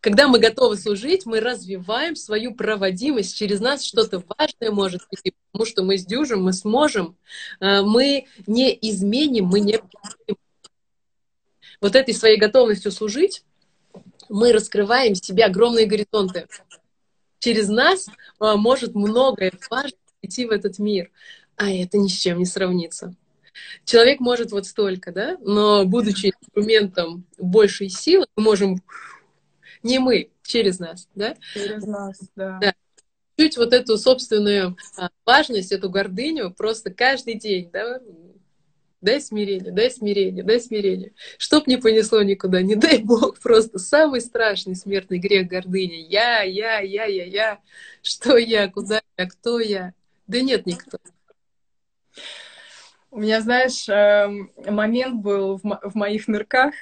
[0.00, 3.36] Когда мы готовы служить, мы развиваем свою проводимость.
[3.36, 7.16] Через нас что-то важное может быть, потому что мы сдюжим, мы сможем.
[7.60, 9.80] Э, мы не изменим, мы не...
[11.80, 13.44] Вот этой своей готовностью служить
[14.28, 16.46] мы раскрываем себе огромные горизонты.
[17.44, 21.10] Через нас э, может многое важное идти в этот мир,
[21.56, 23.14] а это ни с чем не сравнится.
[23.84, 28.82] Человек может вот столько, да, но будучи инструментом большей силы, мы можем
[29.82, 31.36] не мы, через нас, да?
[31.52, 32.58] Через нас, да.
[32.62, 32.74] да.
[33.38, 38.00] Чуть вот эту собственную а, важность, эту гордыню просто каждый день, да,
[39.04, 41.12] дай смирение, дай смирение, дай смирение.
[41.38, 46.06] Чтоб не понесло никуда, не дай Бог, просто самый страшный смертный грех гордыни.
[46.08, 47.58] Я, я, я, я, я.
[48.02, 49.92] Что я, куда я, кто я?
[50.26, 50.98] Да нет никто.
[53.10, 56.74] У меня, знаешь, эм, момент был в моих нырках,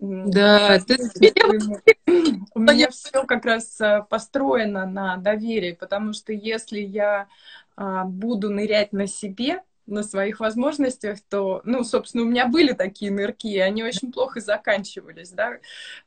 [0.00, 0.96] да, ты...
[2.54, 7.28] У меня все как раз э, построено на доверии, потому что если я
[7.76, 13.10] а, буду нырять на себе, на своих возможностях, то, ну, собственно, у меня были такие
[13.10, 15.58] нырки, и они очень плохо заканчивались, да.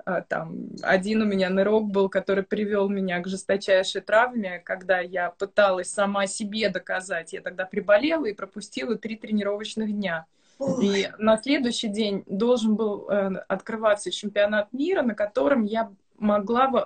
[0.05, 5.29] А, там один у меня нырок был, который привел меня к жесточайшей травме, когда я
[5.31, 7.34] пыталась сама себе доказать.
[7.34, 10.25] Я тогда приболела и пропустила три тренировочных дня.
[10.81, 16.86] И на следующий день должен был э, открываться чемпионат мира, на котором я могла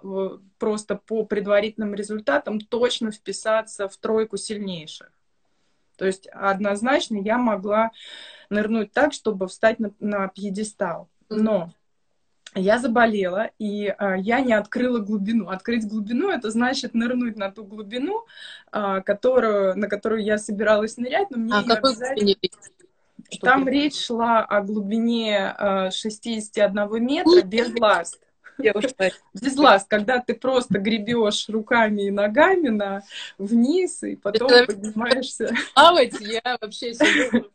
[0.58, 5.12] просто по предварительным результатам точно вписаться в тройку сильнейших.
[5.98, 7.92] То есть однозначно я могла
[8.50, 11.10] нырнуть так, чтобы встать на, на пьедестал.
[11.30, 11.72] Но
[12.56, 15.50] я заболела, и а, я не открыла глубину.
[15.50, 18.26] Открыть глубину это значит нырнуть на ту глубину,
[18.72, 22.36] а, которую, на которую я собиралась нырять, но мне а какой обязательно...
[23.42, 28.22] Там речь шла о глубине э, 61 метра без ласт.
[28.58, 33.04] Без ласт, когда ты просто гребешь руками и ногами на
[33.38, 34.74] вниз и потом Это...
[34.74, 35.54] поднимаешься.
[35.74, 37.48] Плавать я вообще сижу.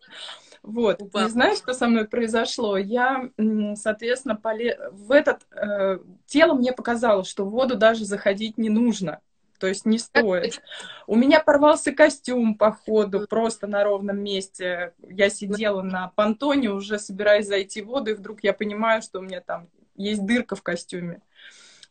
[0.63, 1.03] Вот.
[1.03, 1.27] Упал.
[1.27, 2.77] И знаешь, что со мной произошло?
[2.77, 3.31] Я,
[3.75, 4.79] соответственно, поле...
[4.93, 9.21] в этот э, тело мне показало, что в воду даже заходить не нужно
[9.63, 10.61] то есть не стоит.
[11.07, 14.93] У меня порвался костюм по ходу, просто на ровном месте.
[15.09, 19.23] Я сидела на понтоне, уже собираясь зайти в воду, и вдруг я понимаю, что у
[19.23, 19.69] меня там
[20.03, 21.21] есть дырка в костюме.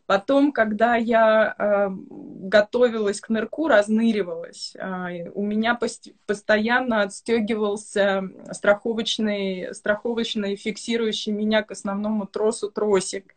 [0.05, 9.73] Потом, когда я э, готовилась к нырку, разныривалась, э, у меня пост- постоянно отстегивался страховочный,
[9.73, 13.35] страховочный, фиксирующий меня к основному тросу тросик.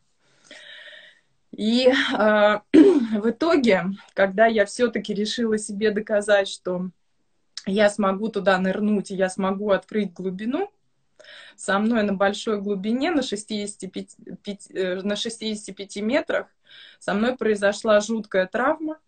[1.52, 6.90] И э, в итоге, когда я все-таки решила себе доказать, что
[7.66, 10.70] я смогу туда нырнуть, и я смогу открыть глубину,
[11.56, 16.46] со мной на большой глубине, на 65, 5, э, на 65 метрах,
[16.98, 18.98] со мной произошла жуткая травма.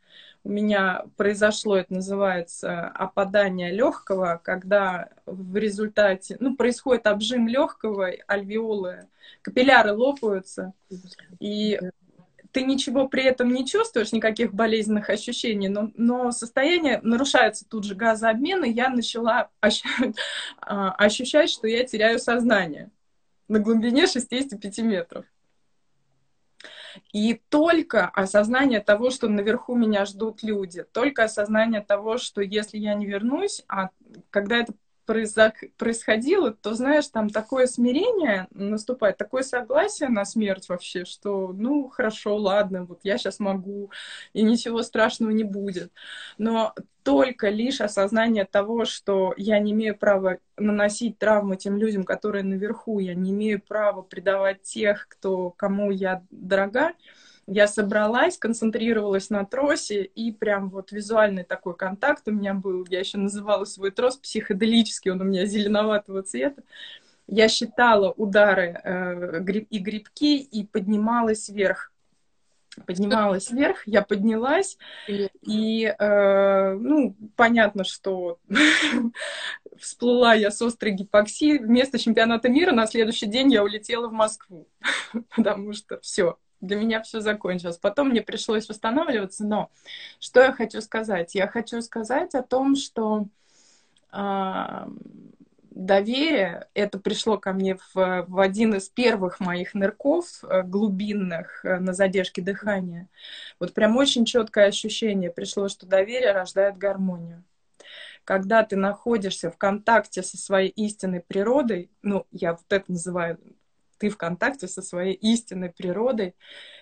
[0.45, 9.09] У меня произошло, это называется, опадание легкого, когда в результате, ну, происходит обжим легкого, альвеолы,
[9.43, 10.73] капилляры лопаются,
[11.41, 11.81] и
[12.57, 17.95] ты ничего при этом не чувствуешь, никаких болезненных ощущений, но, но состояние нарушается тут же
[17.95, 22.91] газообмен, и я начала а, ощущать, что я теряю сознание
[23.47, 25.27] на глубине 65 метров.
[27.13, 32.95] И только осознание того, что наверху меня ждут люди, только осознание того, что если я
[32.95, 33.91] не вернусь, а
[34.31, 34.73] когда это
[35.07, 42.37] происходило, то, знаешь, там такое смирение наступает, такое согласие на смерть вообще, что, ну, хорошо,
[42.37, 43.91] ладно, вот я сейчас могу,
[44.33, 45.93] и ничего страшного не будет.
[46.39, 52.43] Но только лишь осознание того, что я не имею права наносить травму тем людям, которые
[52.43, 56.93] наверху, я не имею права предавать тех, кто, кому я дорога,
[57.47, 62.85] я собралась, концентрировалась на тросе, и прям вот визуальный такой контакт у меня был.
[62.89, 66.63] Я еще называла свой трос психоделический, он у меня зеленоватого цвета.
[67.29, 71.93] Я считала удары э, и грибки и поднималась вверх.
[72.85, 74.77] Поднималась вверх, я поднялась,
[75.09, 78.39] и, э, ну, понятно, что
[79.79, 81.59] всплыла я с острой гипоксией.
[81.59, 84.69] Вместо чемпионата мира на следующий день я улетела в Москву,
[85.37, 87.79] потому что все, для меня все закончилось.
[87.79, 89.71] Потом мне пришлось восстанавливаться, но
[90.19, 91.35] что я хочу сказать?
[91.35, 93.27] Я хочу сказать о том, что
[94.13, 94.87] э,
[95.71, 101.79] доверие, это пришло ко мне в, в один из первых моих нырков э, глубинных э,
[101.79, 103.09] на задержке дыхания.
[103.61, 107.45] Вот прям очень четкое ощущение пришло, что доверие рождает гармонию
[108.25, 113.39] когда ты находишься в контакте со своей истинной природой, ну, я вот это называю
[113.99, 116.35] ты в контакте со своей истинной природой,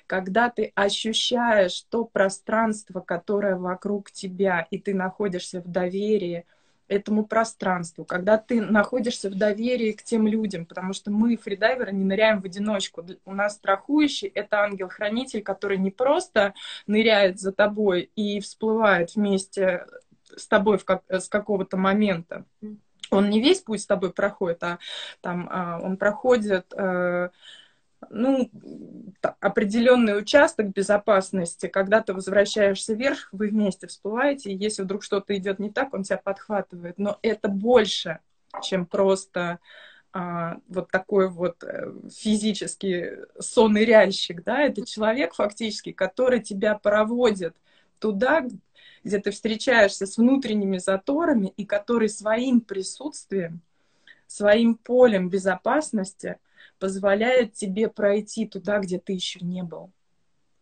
[0.06, 6.44] когда ты ощущаешь то пространство, которое вокруг тебя, и ты находишься в доверии
[6.86, 12.04] этому пространству, когда ты находишься в доверии к тем людям, потому что мы, фридайверы, не
[12.04, 13.04] ныряем в одиночку.
[13.24, 16.54] У нас страхующий— это ангел-хранитель, который не просто
[16.86, 19.86] ныряет за тобой и всплывает вместе
[20.36, 22.44] с тобой в как, с какого-то момента.
[23.16, 24.78] Он не весь путь с тобой проходит, а
[25.20, 27.28] там а, он проходит э,
[28.10, 28.50] ну,
[29.40, 35.58] определенный участок безопасности, когда ты возвращаешься вверх, вы вместе всплываете, и если вдруг что-то идет
[35.58, 36.98] не так, он тебя подхватывает.
[36.98, 38.20] Но это больше,
[38.62, 39.58] чем просто
[40.12, 47.56] а, вот такой вот э, физический сон-ныряльщик, да, это человек фактически, который тебя проводит
[47.98, 48.46] туда,
[49.04, 53.60] где ты встречаешься с внутренними заторами и который своим присутствием,
[54.26, 56.38] своим полем безопасности
[56.78, 59.92] позволяет тебе пройти туда, где ты еще не был.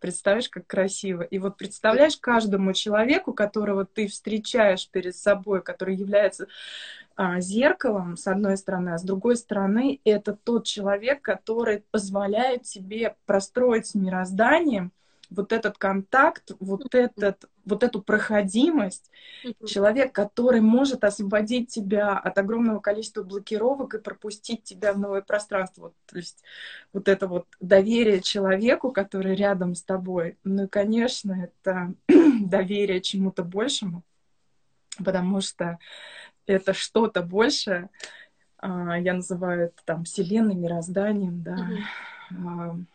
[0.01, 1.23] Представляешь, как красиво.
[1.23, 6.49] И вот представляешь каждому человеку, которого ты встречаешь перед собой, который является
[7.15, 13.15] а, зеркалом, с одной стороны, а с другой стороны, это тот человек, который позволяет тебе
[13.27, 14.91] простроить с мирозданием
[15.35, 19.11] вот этот контакт, вот, этот, вот эту проходимость,
[19.67, 25.83] человек, который может освободить тебя от огромного количества блокировок и пропустить тебя в новое пространство.
[25.83, 26.43] Вот, то есть
[26.93, 30.39] вот это вот доверие человеку, который рядом с тобой.
[30.45, 31.95] Ну и, конечно, это
[32.41, 34.03] доверие чему-то большему,
[35.03, 35.79] потому что
[36.47, 37.89] это что-то большее,
[38.59, 41.57] а, я называю это там вселенной, мирозданием, да,
[42.31, 42.87] mm-hmm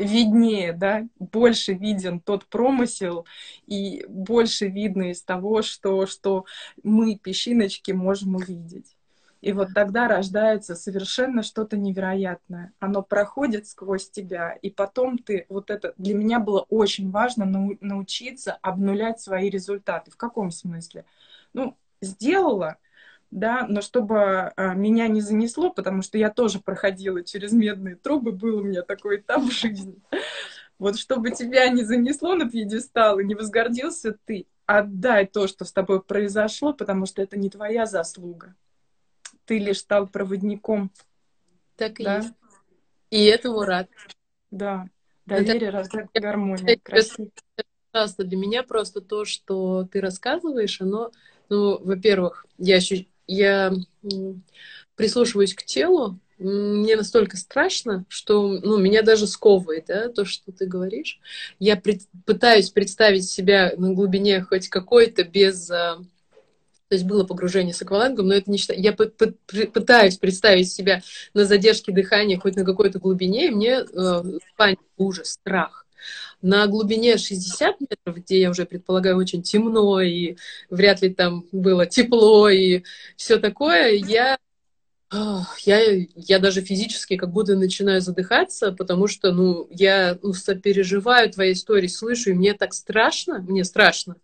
[0.00, 3.26] виднее, да, больше виден тот промысел
[3.66, 6.46] и больше видно из того, что, что
[6.82, 8.96] мы, песчиночки, можем увидеть.
[9.40, 12.72] И вот тогда рождается совершенно что-то невероятное.
[12.78, 17.46] Оно проходит сквозь тебя, и потом ты, вот это, для меня было очень важно
[17.80, 20.10] научиться обнулять свои результаты.
[20.10, 21.06] В каком смысле?
[21.54, 22.76] Ну, сделала,
[23.30, 28.32] да, но чтобы а, меня не занесло, потому что я тоже проходила через медные трубы,
[28.32, 29.96] был у меня такой этап в жизни.
[30.78, 35.72] Вот чтобы тебя не занесло на пьедестал и не возгордился ты, отдай то, что с
[35.72, 38.54] тобой произошло, потому что это не твоя заслуга.
[39.44, 40.90] Ты лишь стал проводником.
[41.76, 42.16] Так и да?
[42.16, 42.34] есть.
[43.10, 43.88] И этому рад.
[44.50, 44.88] Да.
[45.26, 46.78] Доверие, разряд, гармония.
[46.82, 47.28] Красиво.
[47.92, 51.10] Часто для меня просто то, что ты рассказываешь, оно,
[51.48, 53.72] ну, во-первых, я ощущаю я
[54.96, 60.66] прислушиваюсь к телу, мне настолько страшно, что ну, меня даже сковывает да, то, что ты
[60.66, 61.20] говоришь.
[61.58, 65.70] Я пред, пытаюсь представить себя на глубине хоть какой-то без...
[65.70, 65.96] А,
[66.88, 68.80] то есть было погружение с аквалангом, но это не считаю.
[68.80, 71.02] Я пытаюсь представить себя
[71.34, 74.22] на задержке дыхания хоть на какой-то глубине, и мне э,
[74.56, 75.86] паника, ужас, страх
[76.42, 80.36] на глубине 60 метров, где я уже предполагаю очень темно и
[80.70, 82.82] вряд ли там было тепло и
[83.16, 84.38] все такое, я
[85.64, 91.54] я, я даже физически как будто начинаю задыхаться, потому что, ну, я ну, сопереживаю твоей
[91.54, 94.16] истории, слышу, и мне так страшно, мне страшно.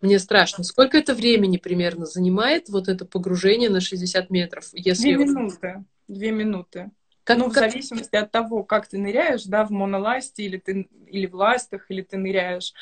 [0.00, 0.64] Мне страшно.
[0.64, 4.68] Сколько это времени примерно занимает вот это погружение на 60 метров?
[4.72, 5.14] Если...
[5.14, 5.84] Две минуты.
[6.08, 6.90] Две минуты.
[7.24, 7.70] Как, ну, в как...
[7.70, 12.02] зависимости от того, как ты ныряешь, да, в моноласте или ты или в ластах, или
[12.02, 12.72] ты ныряешь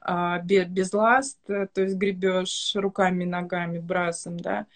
[0.00, 4.66] а, без, без ласт, э, то есть гребешь руками, ногами, брасом, да.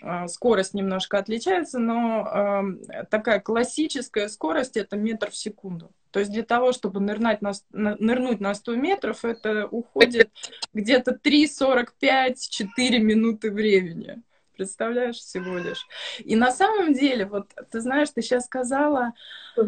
[0.00, 2.64] А, скорость немножко отличается, но а,
[3.10, 5.90] такая классическая скорость это метр в секунду.
[6.12, 10.30] То есть для того, чтобы нырнуть на, нырнуть на 100 метров, это уходит
[10.72, 14.22] где-то 3-45-4 минуты времени
[14.62, 15.86] представляешь, всего лишь.
[16.20, 19.12] И на самом деле, вот ты знаешь, ты сейчас сказала,
[19.56, 19.62] э,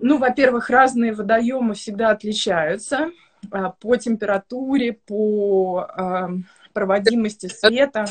[0.00, 3.10] ну, во-первых, разные водоемы всегда отличаются
[3.52, 6.28] э, по температуре, по э,
[6.72, 8.06] проводимости света.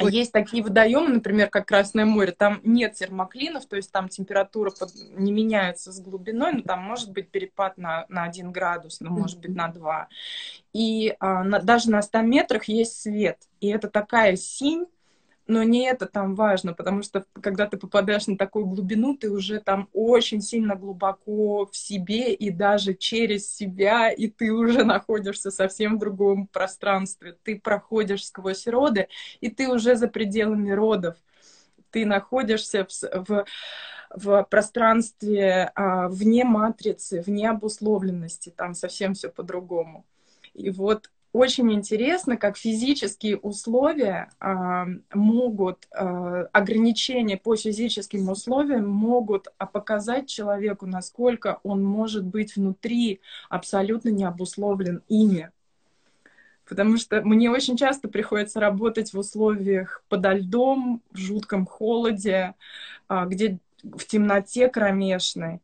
[0.00, 4.90] Есть такие водоемы, например, как Красное море, там нет термоклинов, то есть там температура под...
[5.16, 9.38] не меняется с глубиной, но там может быть перепад на, на 1 градус, но может
[9.40, 10.08] быть на 2.
[10.72, 14.86] И а, на, даже на 100 метрах есть свет, и это такая синь,
[15.50, 19.58] но не это там важно, потому что когда ты попадаешь на такую глубину, ты уже
[19.58, 25.96] там очень сильно глубоко в себе и даже через себя, и ты уже находишься совсем
[25.96, 27.36] в другом пространстве.
[27.42, 29.08] Ты проходишь сквозь роды,
[29.40, 31.16] и ты уже за пределами родов.
[31.90, 33.44] Ты находишься в, в,
[34.10, 40.06] в пространстве а, вне матрицы, вне обусловленности, там совсем все по-другому.
[40.54, 49.46] И вот очень интересно, как физические условия э, могут, э, ограничения по физическим условиям могут
[49.72, 55.50] показать человеку, насколько он может быть внутри абсолютно не обусловлен ими.
[56.68, 62.54] Потому что мне очень часто приходится работать в условиях подо льдом, в жутком холоде,
[63.08, 65.60] э, где в темноте кромешной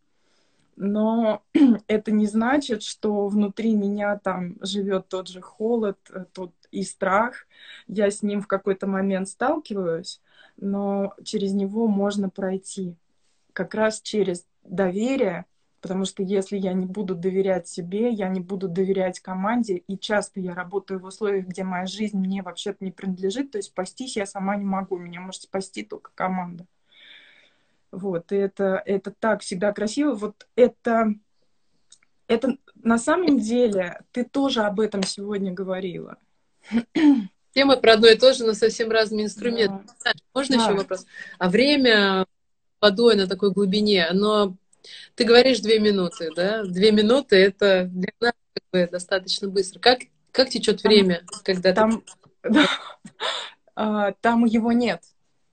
[0.77, 1.43] но
[1.89, 7.47] это не значит, что внутри меня там живет тот же холод, э, тот и страх.
[7.87, 10.21] Я с ним в какой-то момент сталкиваюсь,
[10.57, 12.97] но через него можно пройти.
[13.53, 15.47] Как раз через доверие,
[15.81, 20.41] потому что если я не буду доверять себе, я не буду доверять команде, и часто
[20.41, 24.27] я работаю в условиях, где моя жизнь мне вообще-то не принадлежит, то есть спастись я
[24.27, 26.67] сама не могу, меня может спасти только команда.
[27.93, 30.15] Вот, и это, это так всегда красиво.
[30.15, 31.15] Вот это,
[32.29, 36.19] это на самом деле, ты тоже об этом сегодня говорила.
[37.55, 39.87] Тема про одно и то же, но совсем разными инструментами.
[40.05, 40.13] Да.
[40.35, 40.65] Можно да.
[40.65, 41.07] еще вопрос?
[41.39, 42.27] А время
[42.81, 44.57] водой на такой глубине, но
[45.15, 46.65] ты говоришь две минуты, да?
[46.65, 49.81] Две минуты это для нас как бы достаточно быстро.
[49.81, 50.01] Как,
[50.33, 52.03] как течет время, там, когда там,
[52.43, 52.51] ты...
[52.51, 52.67] Да,
[53.75, 55.03] а, там его нет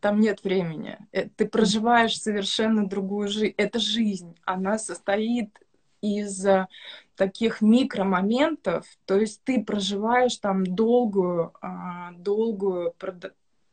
[0.04, 0.98] там нет времени.
[1.14, 3.54] Э, ты проживаешь совершенно другую жизнь.
[3.56, 4.36] Это жизнь.
[4.44, 5.58] Она состоит
[6.02, 6.68] из э,
[7.16, 12.94] таких микромоментов, то есть ты проживаешь там долгую, а, долгую,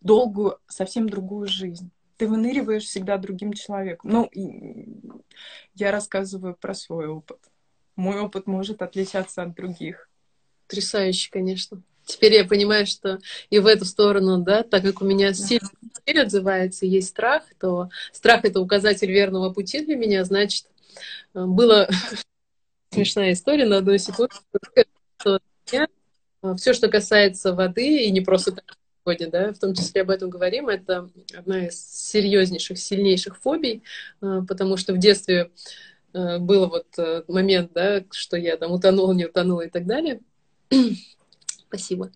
[0.00, 1.90] долгую, совсем другую жизнь.
[2.16, 4.10] Ты выныриваешь всегда другим человеком.
[4.12, 4.30] Ну,
[5.74, 7.40] я рассказываю про свой опыт.
[7.96, 10.08] Мой опыт может отличаться от других.
[10.68, 11.82] Потрясающе, конечно.
[12.04, 13.18] Теперь я понимаю, что
[13.50, 15.68] и в эту сторону, да, так как у меня сильно
[16.00, 20.66] теперь отзывается, есть страх, то страх это указатель верного пути для меня, значит,
[21.34, 21.88] э, было
[22.92, 24.34] смешная история на одну секунду,
[25.18, 25.40] что
[25.72, 25.86] э,
[26.56, 28.64] все, что касается воды, и не просто так
[29.04, 33.82] сегодня, да, в том числе об этом говорим, это одна из серьезнейших, сильнейших фобий,
[34.20, 35.50] э, потому что в детстве
[36.12, 36.88] был вот
[37.28, 40.20] момент, да, что я там утонула, не утонула и так далее.
[41.70, 42.10] Спасибо.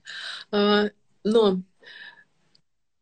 [0.51, 0.91] А,
[1.23, 1.63] но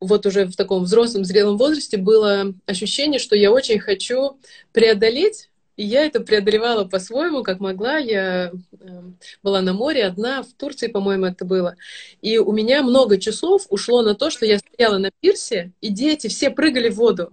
[0.00, 4.38] вот уже в таком взрослом, зрелом возрасте было ощущение, что я очень хочу
[4.72, 7.96] преодолеть и я это преодолевала по-своему, как могла.
[7.96, 9.02] Я э,
[9.42, 11.76] была на море одна, в Турции, по-моему, это было.
[12.20, 16.28] И у меня много часов ушло на то, что я стояла на пирсе, и дети
[16.28, 17.32] все прыгали в воду.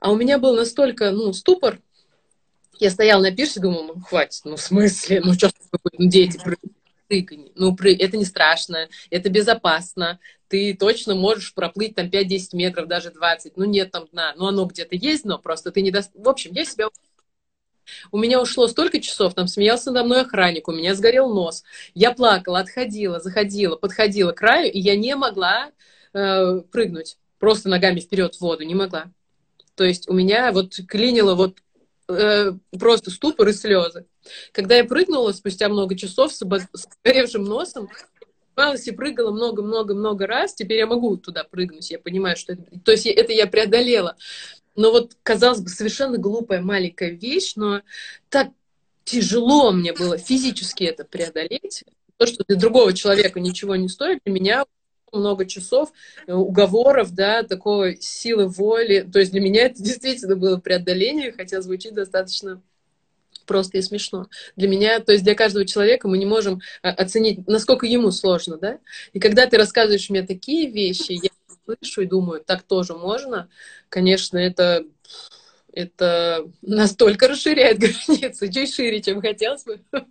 [0.00, 1.80] А у меня был настолько, ну, ступор.
[2.80, 5.50] Я стояла на пирсе, думаю, ну, хватит, ну, в смысле, ну, что
[5.98, 6.77] дети прыгают
[7.08, 7.52] прыгай.
[7.54, 10.20] Ну, это не страшно, это безопасно.
[10.48, 13.56] Ты точно можешь проплыть там 5-10 метров, даже 20.
[13.56, 14.34] Ну, нет там дна.
[14.36, 16.12] Ну, оно где-то есть, но просто ты не даст...
[16.14, 16.88] В общем, я себя...
[18.12, 21.64] У меня ушло столько часов, там смеялся надо мной охранник, у меня сгорел нос.
[21.94, 25.70] Я плакала, отходила, заходила, подходила к краю, и я не могла
[26.12, 27.16] э, прыгнуть.
[27.38, 29.10] Просто ногами вперед в воду, не могла.
[29.74, 31.60] То есть у меня вот клинило вот
[32.08, 34.06] э, просто ступор и слезы.
[34.52, 36.42] Когда я прыгнула спустя много часов с
[37.04, 37.88] горевшим носом,
[38.84, 42.64] и прыгала много-много-много раз, теперь я могу туда прыгнуть, я понимаю, что это...
[42.84, 44.16] То есть это я преодолела.
[44.74, 47.82] Но вот, казалось бы, совершенно глупая маленькая вещь, но
[48.28, 48.48] так
[49.04, 51.84] тяжело мне было физически это преодолеть.
[52.16, 54.64] То, что для другого человека ничего не стоит, для меня
[55.12, 55.92] много часов
[56.26, 59.08] э, уговоров, да, такой силы воли.
[59.10, 62.62] То есть для меня это действительно было преодоление, хотя звучит достаточно
[63.46, 64.28] просто и смешно.
[64.56, 68.58] Для меня, то есть для каждого человека мы не можем а, оценить, насколько ему сложно,
[68.58, 68.78] да?
[69.12, 71.30] И когда ты рассказываешь мне такие вещи, я
[71.64, 73.48] слышу и думаю, так тоже можно,
[73.88, 74.84] конечно, это
[75.72, 79.80] это настолько расширяет границы, чуть шире, чем хотелось бы.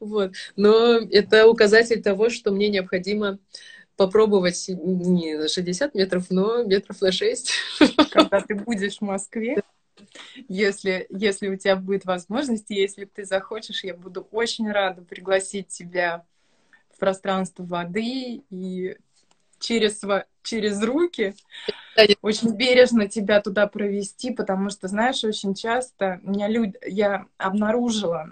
[0.00, 0.32] Вот.
[0.56, 3.38] Но это указатель того, что мне необходимо
[3.98, 7.52] попробовать не на 60 метров, но метров на 6.
[8.12, 9.60] Когда ты будешь в Москве,
[10.48, 16.24] если, если у тебя будет возможность, если ты захочешь, я буду очень рада пригласить тебя
[16.94, 18.96] в пространство воды и
[19.58, 20.00] через,
[20.44, 21.34] через руки
[22.22, 28.30] очень бережно тебя туда провести, потому что, знаешь, очень часто меня люди, я обнаружила,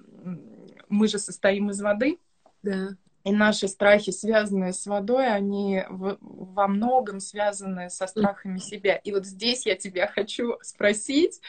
[0.88, 2.20] мы же состоим из воды,
[2.62, 2.90] да.
[3.26, 8.94] И наши страхи, связанные с водой, они в, во многом связаны со страхами себя.
[8.94, 11.40] И вот здесь я тебя хочу спросить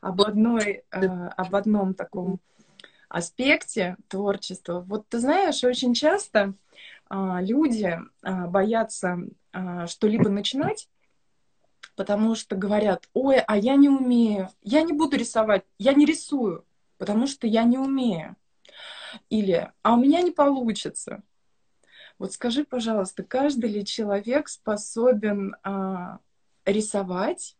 [0.00, 2.38] об, одной, э, об одном таком
[3.08, 4.84] аспекте творчества.
[4.86, 6.54] Вот ты знаешь, очень часто
[7.10, 9.18] э, люди э, боятся
[9.52, 10.88] э, что-либо начинать,
[11.96, 16.64] потому что говорят, ой, а я не умею, я не буду рисовать, я не рисую,
[16.96, 18.36] потому что я не умею.
[19.30, 21.22] Или, а у меня не получится.
[22.18, 26.20] Вот скажи, пожалуйста, каждый ли человек способен а,
[26.64, 27.56] рисовать?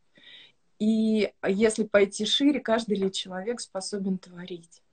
[0.79, 4.84] И если пойти шире, каждый ли человек способен творить?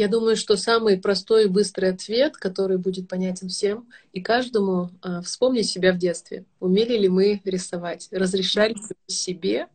[0.00, 5.20] Я думаю, что самый простой и быстрый ответ, который будет понятен всем и каждому, э,
[5.22, 6.46] вспомнить себя в детстве.
[6.58, 8.08] Умели ли мы рисовать?
[8.10, 9.66] Разрешали ли себе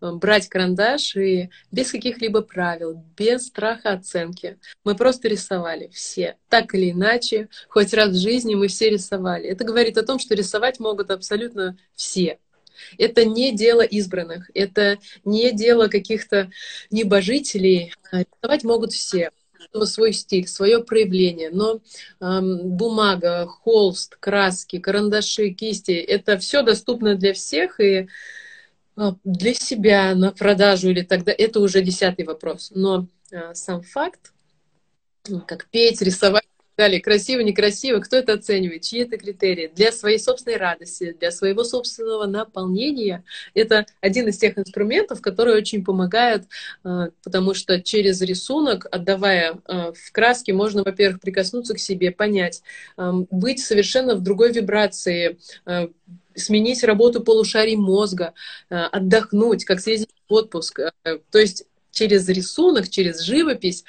[0.00, 4.58] э, брать карандаш и без каких-либо правил, без страха оценки.
[4.82, 9.44] Мы просто рисовали все, так или иначе, хоть раз в жизни мы все рисовали.
[9.44, 12.40] Это говорит о том, что рисовать могут абсолютно все.
[12.96, 16.50] Это не дело избранных, это не дело каких-то
[16.90, 17.94] небожителей.
[18.10, 19.30] Рисовать могут все
[19.84, 21.50] свой стиль, свое проявление.
[21.50, 21.80] Но
[22.20, 28.08] эм, бумага, холст, краски, карандаши, кисти это все доступно для всех и
[28.96, 32.70] э, для себя на продажу или тогда это уже десятый вопрос.
[32.74, 34.32] Но э, сам факт,
[35.46, 36.44] как петь, рисовать
[36.78, 39.68] Далее, красиво, некрасиво, кто это оценивает, чьи это критерии?
[39.74, 43.24] Для своей собственной радости, для своего собственного наполнения.
[43.52, 46.44] Это один из тех инструментов, которые очень помогают,
[46.84, 52.62] а, потому что через рисунок, отдавая а, в краски, можно, во-первых, прикоснуться к себе, понять,
[52.96, 55.88] быть совершенно в другой вибрации, а,
[56.36, 58.34] сменить работу полушарий мозга,
[58.68, 60.78] отдохнуть, как съездить в отпуск.
[61.02, 63.82] То есть через рисунок, через живопись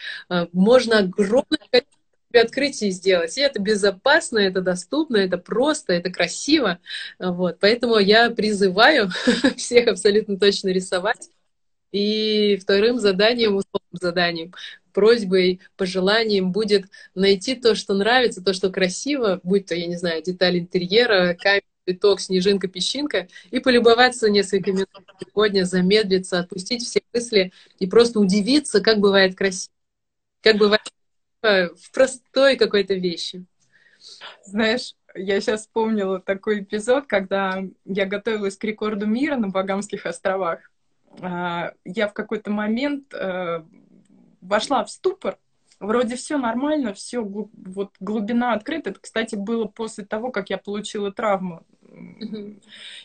[0.51, 1.58] можно огромное
[2.29, 3.37] количество открытие сделать.
[3.37, 6.79] И это безопасно, это доступно, это просто, это красиво.
[7.19, 7.57] Вот.
[7.59, 9.09] Поэтому я призываю
[9.57, 11.29] всех абсолютно точно рисовать.
[11.91, 14.53] И вторым заданием, условным заданием,
[14.93, 20.21] просьбой, пожеланием будет найти то, что нравится, то, что красиво, будь то, я не знаю,
[20.21, 27.51] деталь интерьера, камень, цветок, снежинка, песчинка, и полюбоваться несколько минут сегодня, замедлиться, отпустить все мысли
[27.79, 29.73] и просто удивиться, как бывает красиво,
[30.43, 30.81] как бывает
[31.41, 33.45] в простой какой-то вещи.
[34.43, 40.59] Знаешь, я сейчас вспомнила такой эпизод, когда я готовилась к рекорду мира на Багамских островах.
[41.21, 43.63] А, я в какой-то момент э,
[44.41, 45.37] вошла в ступор.
[45.79, 48.91] Вроде все нормально, все вот глубина открыта.
[48.91, 51.65] Это, кстати, было после того, как я получила травму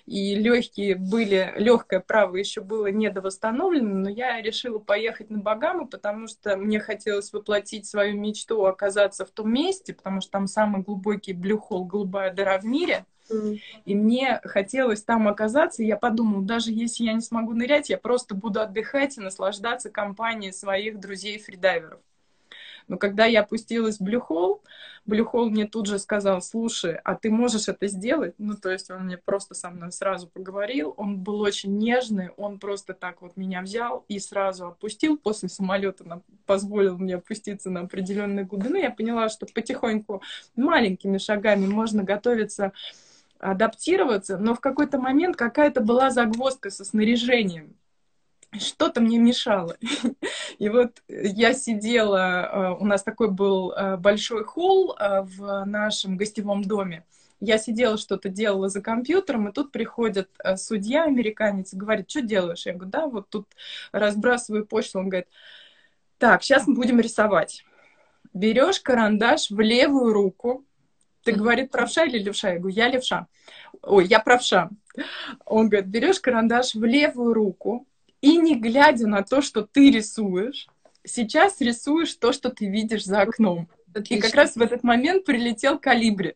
[0.07, 6.27] и легкие были, легкое право еще было недовосстановлено, но я решила поехать на Багамы, потому
[6.27, 11.33] что мне хотелось воплотить свою мечту оказаться в том месте, потому что там самый глубокий
[11.33, 13.07] блюхол, голубая дыра в мире.
[13.85, 17.99] И мне хотелось там оказаться, и я подумала, даже если я не смогу нырять, я
[17.99, 22.01] просто буду отдыхать и наслаждаться компанией своих друзей-фридайверов.
[22.89, 24.63] Но когда я опустилась в Блюхол,
[25.07, 28.35] Блюхол мне тут же сказал, слушай, а ты можешь это сделать?
[28.39, 32.59] Ну, то есть он мне просто со мной сразу поговорил, он был очень нежный, он
[32.59, 35.19] просто так вот меня взял и сразу отпустил.
[35.19, 38.79] После самолета нам позволил мне опуститься на определенные глубины.
[38.79, 40.23] Я поняла, что потихоньку
[40.57, 42.73] маленькими шагами можно готовиться
[43.39, 47.77] адаптироваться, но в какой-то момент какая-то была загвоздка со снаряжением
[48.59, 49.77] что-то мне мешало.
[50.59, 56.17] И вот я сидела, э, у нас такой был э, большой холл э, в нашем
[56.17, 57.05] гостевом доме.
[57.41, 62.65] Я сидела, что-то делала за компьютером, и тут приходит судья американец и говорит, что делаешь?
[62.65, 63.49] Я говорю, да, вот тут
[63.93, 65.01] разбрасываю почту.
[65.01, 65.29] Он говорит,
[66.17, 67.65] так, сейчас мы будем рисовать.
[68.33, 70.65] Берешь карандаш в левую руку,
[71.25, 72.53] ты, говорит, правша или левша?
[72.53, 73.27] Я говорю, я левша.
[73.83, 74.71] Ой, я правша.
[75.45, 77.87] Он говорит, берешь карандаш в левую руку,
[78.25, 80.69] и не глядя на то, что ты рисуешь,
[81.05, 83.69] сейчас рисуешь то, что ты видишь за окном.
[83.95, 84.15] Отлично.
[84.15, 86.35] И как раз в этот момент прилетел калибри.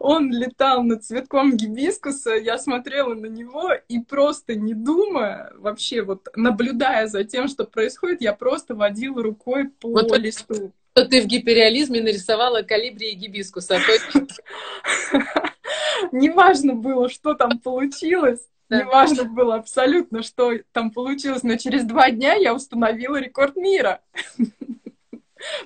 [0.00, 6.26] Он летал над цветком гибискуса, я смотрела на него и просто не думая, вообще вот
[6.34, 10.72] наблюдая за тем, что происходит, я просто водила рукой по вот листу.
[10.94, 13.78] Что ты в гиперреализме нарисовала калибри и гибискуса.
[16.12, 18.40] Неважно было, что там получилось,
[18.72, 18.84] да.
[18.84, 24.00] Неважно было абсолютно, что там получилось, но через два дня я установила рекорд мира.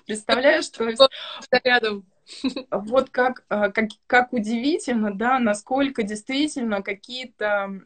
[0.07, 1.01] Представляешь, то есть...
[1.63, 2.05] Рядом.
[2.73, 7.81] Вот как, а, как, как удивительно, да, насколько действительно какие-то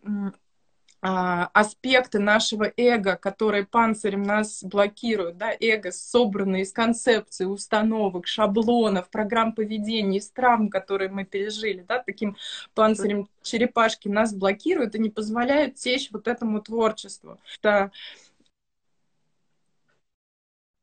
[1.02, 9.54] аспекты нашего эго, которые панцирем нас блокируют, да, эго собранное из концепций, установок, шаблонов, программ
[9.54, 12.36] поведения, из травм, которые мы пережили, да, таким
[12.74, 17.38] панцирем черепашки нас блокируют и не позволяют течь вот этому творчеству.
[17.58, 17.90] Это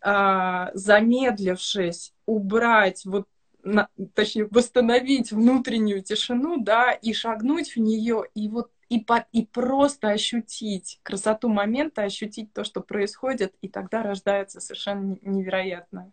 [0.02, 3.28] а, замедлившись, убрать вот
[3.64, 9.46] на, точнее, восстановить внутреннюю тишину, да, и шагнуть в нее, и вот и, по, и
[9.46, 16.12] просто ощутить красоту момента, ощутить то, что происходит, и тогда рождается совершенно невероятное.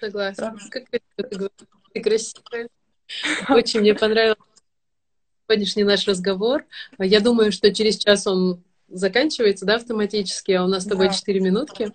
[0.00, 0.56] Согласна.
[0.70, 2.68] Как ты красивая.
[3.48, 4.42] Очень мне понравился
[5.46, 6.64] сегодняшний наш разговор.
[6.98, 11.14] Я думаю, что через час он заканчивается, да, автоматически, а у нас с тобой да.
[11.14, 11.92] 4 минутки.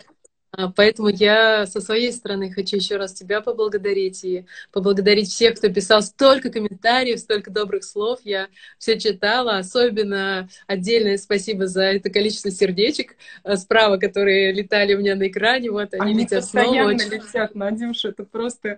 [0.54, 5.70] А, поэтому я со своей стороны хочу еще раз тебя поблагодарить и поблагодарить всех, кто
[5.70, 8.20] писал столько комментариев, столько добрых слов.
[8.24, 9.58] Я все читала.
[9.58, 15.72] Особенно отдельное спасибо за это количество сердечек а, справа, которые летали у меня на экране.
[15.72, 16.88] Вот они, они летят снова.
[16.88, 17.10] Очень...
[17.10, 18.10] летят, Надюша.
[18.10, 18.78] Это просто...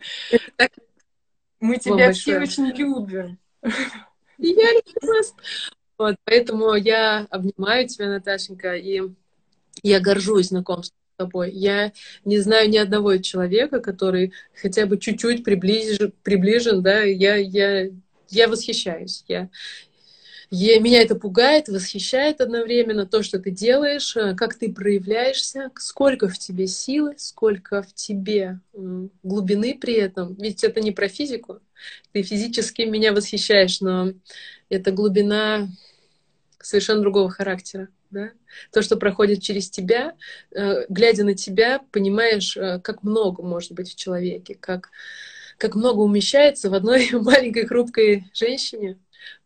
[1.59, 3.39] Мы тебя все очень любим.
[4.37, 5.33] Я люблю вас.
[5.97, 9.01] Вот, поэтому я обнимаю тебя, Наташенька, и
[9.83, 11.51] я горжусь знакомством тобой.
[11.51, 11.91] Я
[12.25, 17.89] не знаю ни одного человека, который хотя бы чуть-чуть приближен, приближен, да, я, я,
[18.29, 19.23] я восхищаюсь.
[19.27, 19.49] Я,
[20.55, 26.29] я, меня это пугает, восхищает одновременно то, что ты делаешь, э, как ты проявляешься, сколько
[26.29, 28.59] в тебе силы, сколько в тебе
[29.23, 30.35] глубины при этом.
[30.35, 31.59] Ведь это не про физику.
[32.11, 34.13] Ты физически меня восхищаешь, но
[34.69, 35.67] это глубина
[36.65, 37.89] совершенно другого характера.
[38.11, 38.31] Да?
[38.71, 40.15] То, что проходит через тебя,
[40.51, 44.91] э, глядя на тебя, понимаешь, э, как много может быть в человеке, как,
[45.57, 48.97] как много умещается в одной маленькой хрупкой женщине.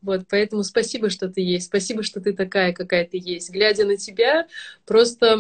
[0.02, 3.50] Вот, поэтому спасибо, что ты есть, спасибо, что ты такая, какая ты есть.
[3.50, 4.48] Глядя на тебя,
[4.86, 5.40] просто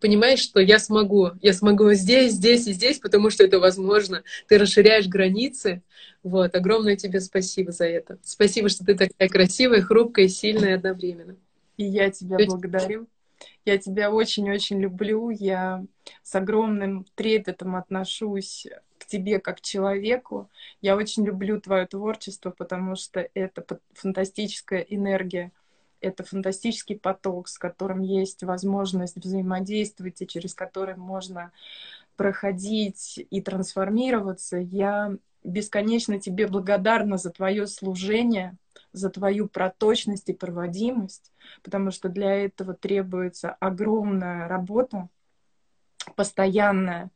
[0.00, 4.22] понимаешь, что я смогу, я смогу здесь, здесь и здесь, потому что это возможно.
[4.48, 5.82] Ты расширяешь границы.
[6.22, 8.18] Вот, огромное тебе спасибо за это.
[8.22, 11.36] Спасибо, что ты такая красивая, хрупкая, сильная одновременно.
[11.76, 13.06] И я тебя благодарю.
[13.64, 15.30] Я тебя очень-очень люблю.
[15.30, 15.84] Я
[16.22, 18.66] с огромным трепетом отношусь
[19.06, 20.48] тебе как человеку.
[20.80, 25.52] Я очень люблю твое творчество, потому что это фантастическая энергия,
[26.00, 31.52] это фантастический поток, с которым есть возможность взаимодействовать и через который можно
[32.16, 34.58] проходить и трансформироваться.
[34.58, 38.56] Я бесконечно тебе благодарна за твое служение,
[38.92, 41.32] за твою проточность и проводимость,
[41.62, 45.08] потому что для этого требуется огромная работа,
[46.20, 47.10] постоянная.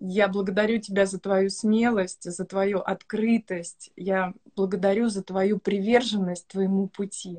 [0.00, 3.92] Я благодарю тебя за твою смелость, за твою открытость.
[3.94, 7.38] Я благодарю за твою приверженность твоему пути.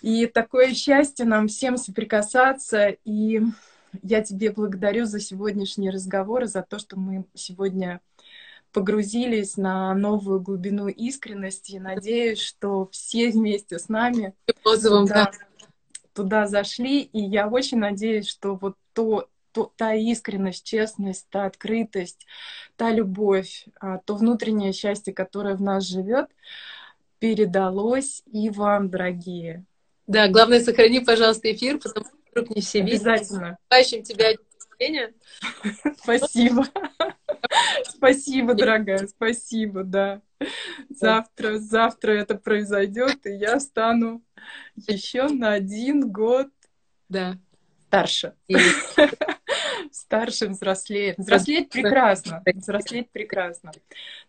[0.00, 2.88] И такое счастье нам всем соприкасаться.
[3.04, 3.42] И
[4.02, 8.00] я тебе благодарю за сегодняшний разговор и за то, что мы сегодня
[8.72, 11.76] погрузились на новую глубину искренности.
[11.76, 14.32] Надеюсь, что все вместе с нами
[14.72, 15.32] туда,
[16.14, 17.02] туда зашли.
[17.02, 22.26] И я очень надеюсь, что вот то, то, та искренность, честность, та открытость,
[22.76, 26.28] та любовь, а, то внутреннее счастье, которое в нас живет,
[27.18, 29.64] передалось и вам, дорогие.
[30.06, 33.06] Да, главное, сохрани, пожалуйста, эфир, потому что вдруг не все видят.
[33.06, 33.58] Обязательно.
[33.66, 34.32] Спасибо тебя
[36.02, 36.64] Спасибо.
[37.84, 40.22] Спасибо, дорогая, спасибо, да.
[40.88, 44.22] Завтра, завтра это произойдет, и я стану
[44.88, 46.48] еще на один год
[47.10, 47.36] да.
[47.90, 48.34] Старше.
[49.90, 51.18] Старше, взрослеет.
[51.18, 52.40] Взрослеть прекрасно.
[52.54, 53.72] Взрослеть прекрасно.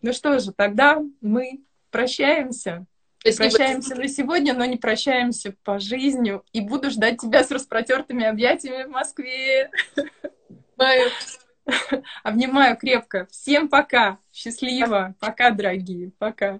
[0.00, 1.60] Ну что же, тогда мы
[1.90, 2.86] прощаемся.
[3.20, 3.44] Спасибо.
[3.44, 6.40] Прощаемся на сегодня, но не прощаемся по жизни.
[6.52, 9.70] И буду ждать тебя с распротертыми объятиями в Москве.
[10.76, 11.10] Обнимаю.
[12.24, 13.28] Обнимаю крепко.
[13.30, 14.18] Всем пока.
[14.32, 15.14] Счастливо.
[15.20, 16.10] Пока, дорогие.
[16.18, 16.58] Пока.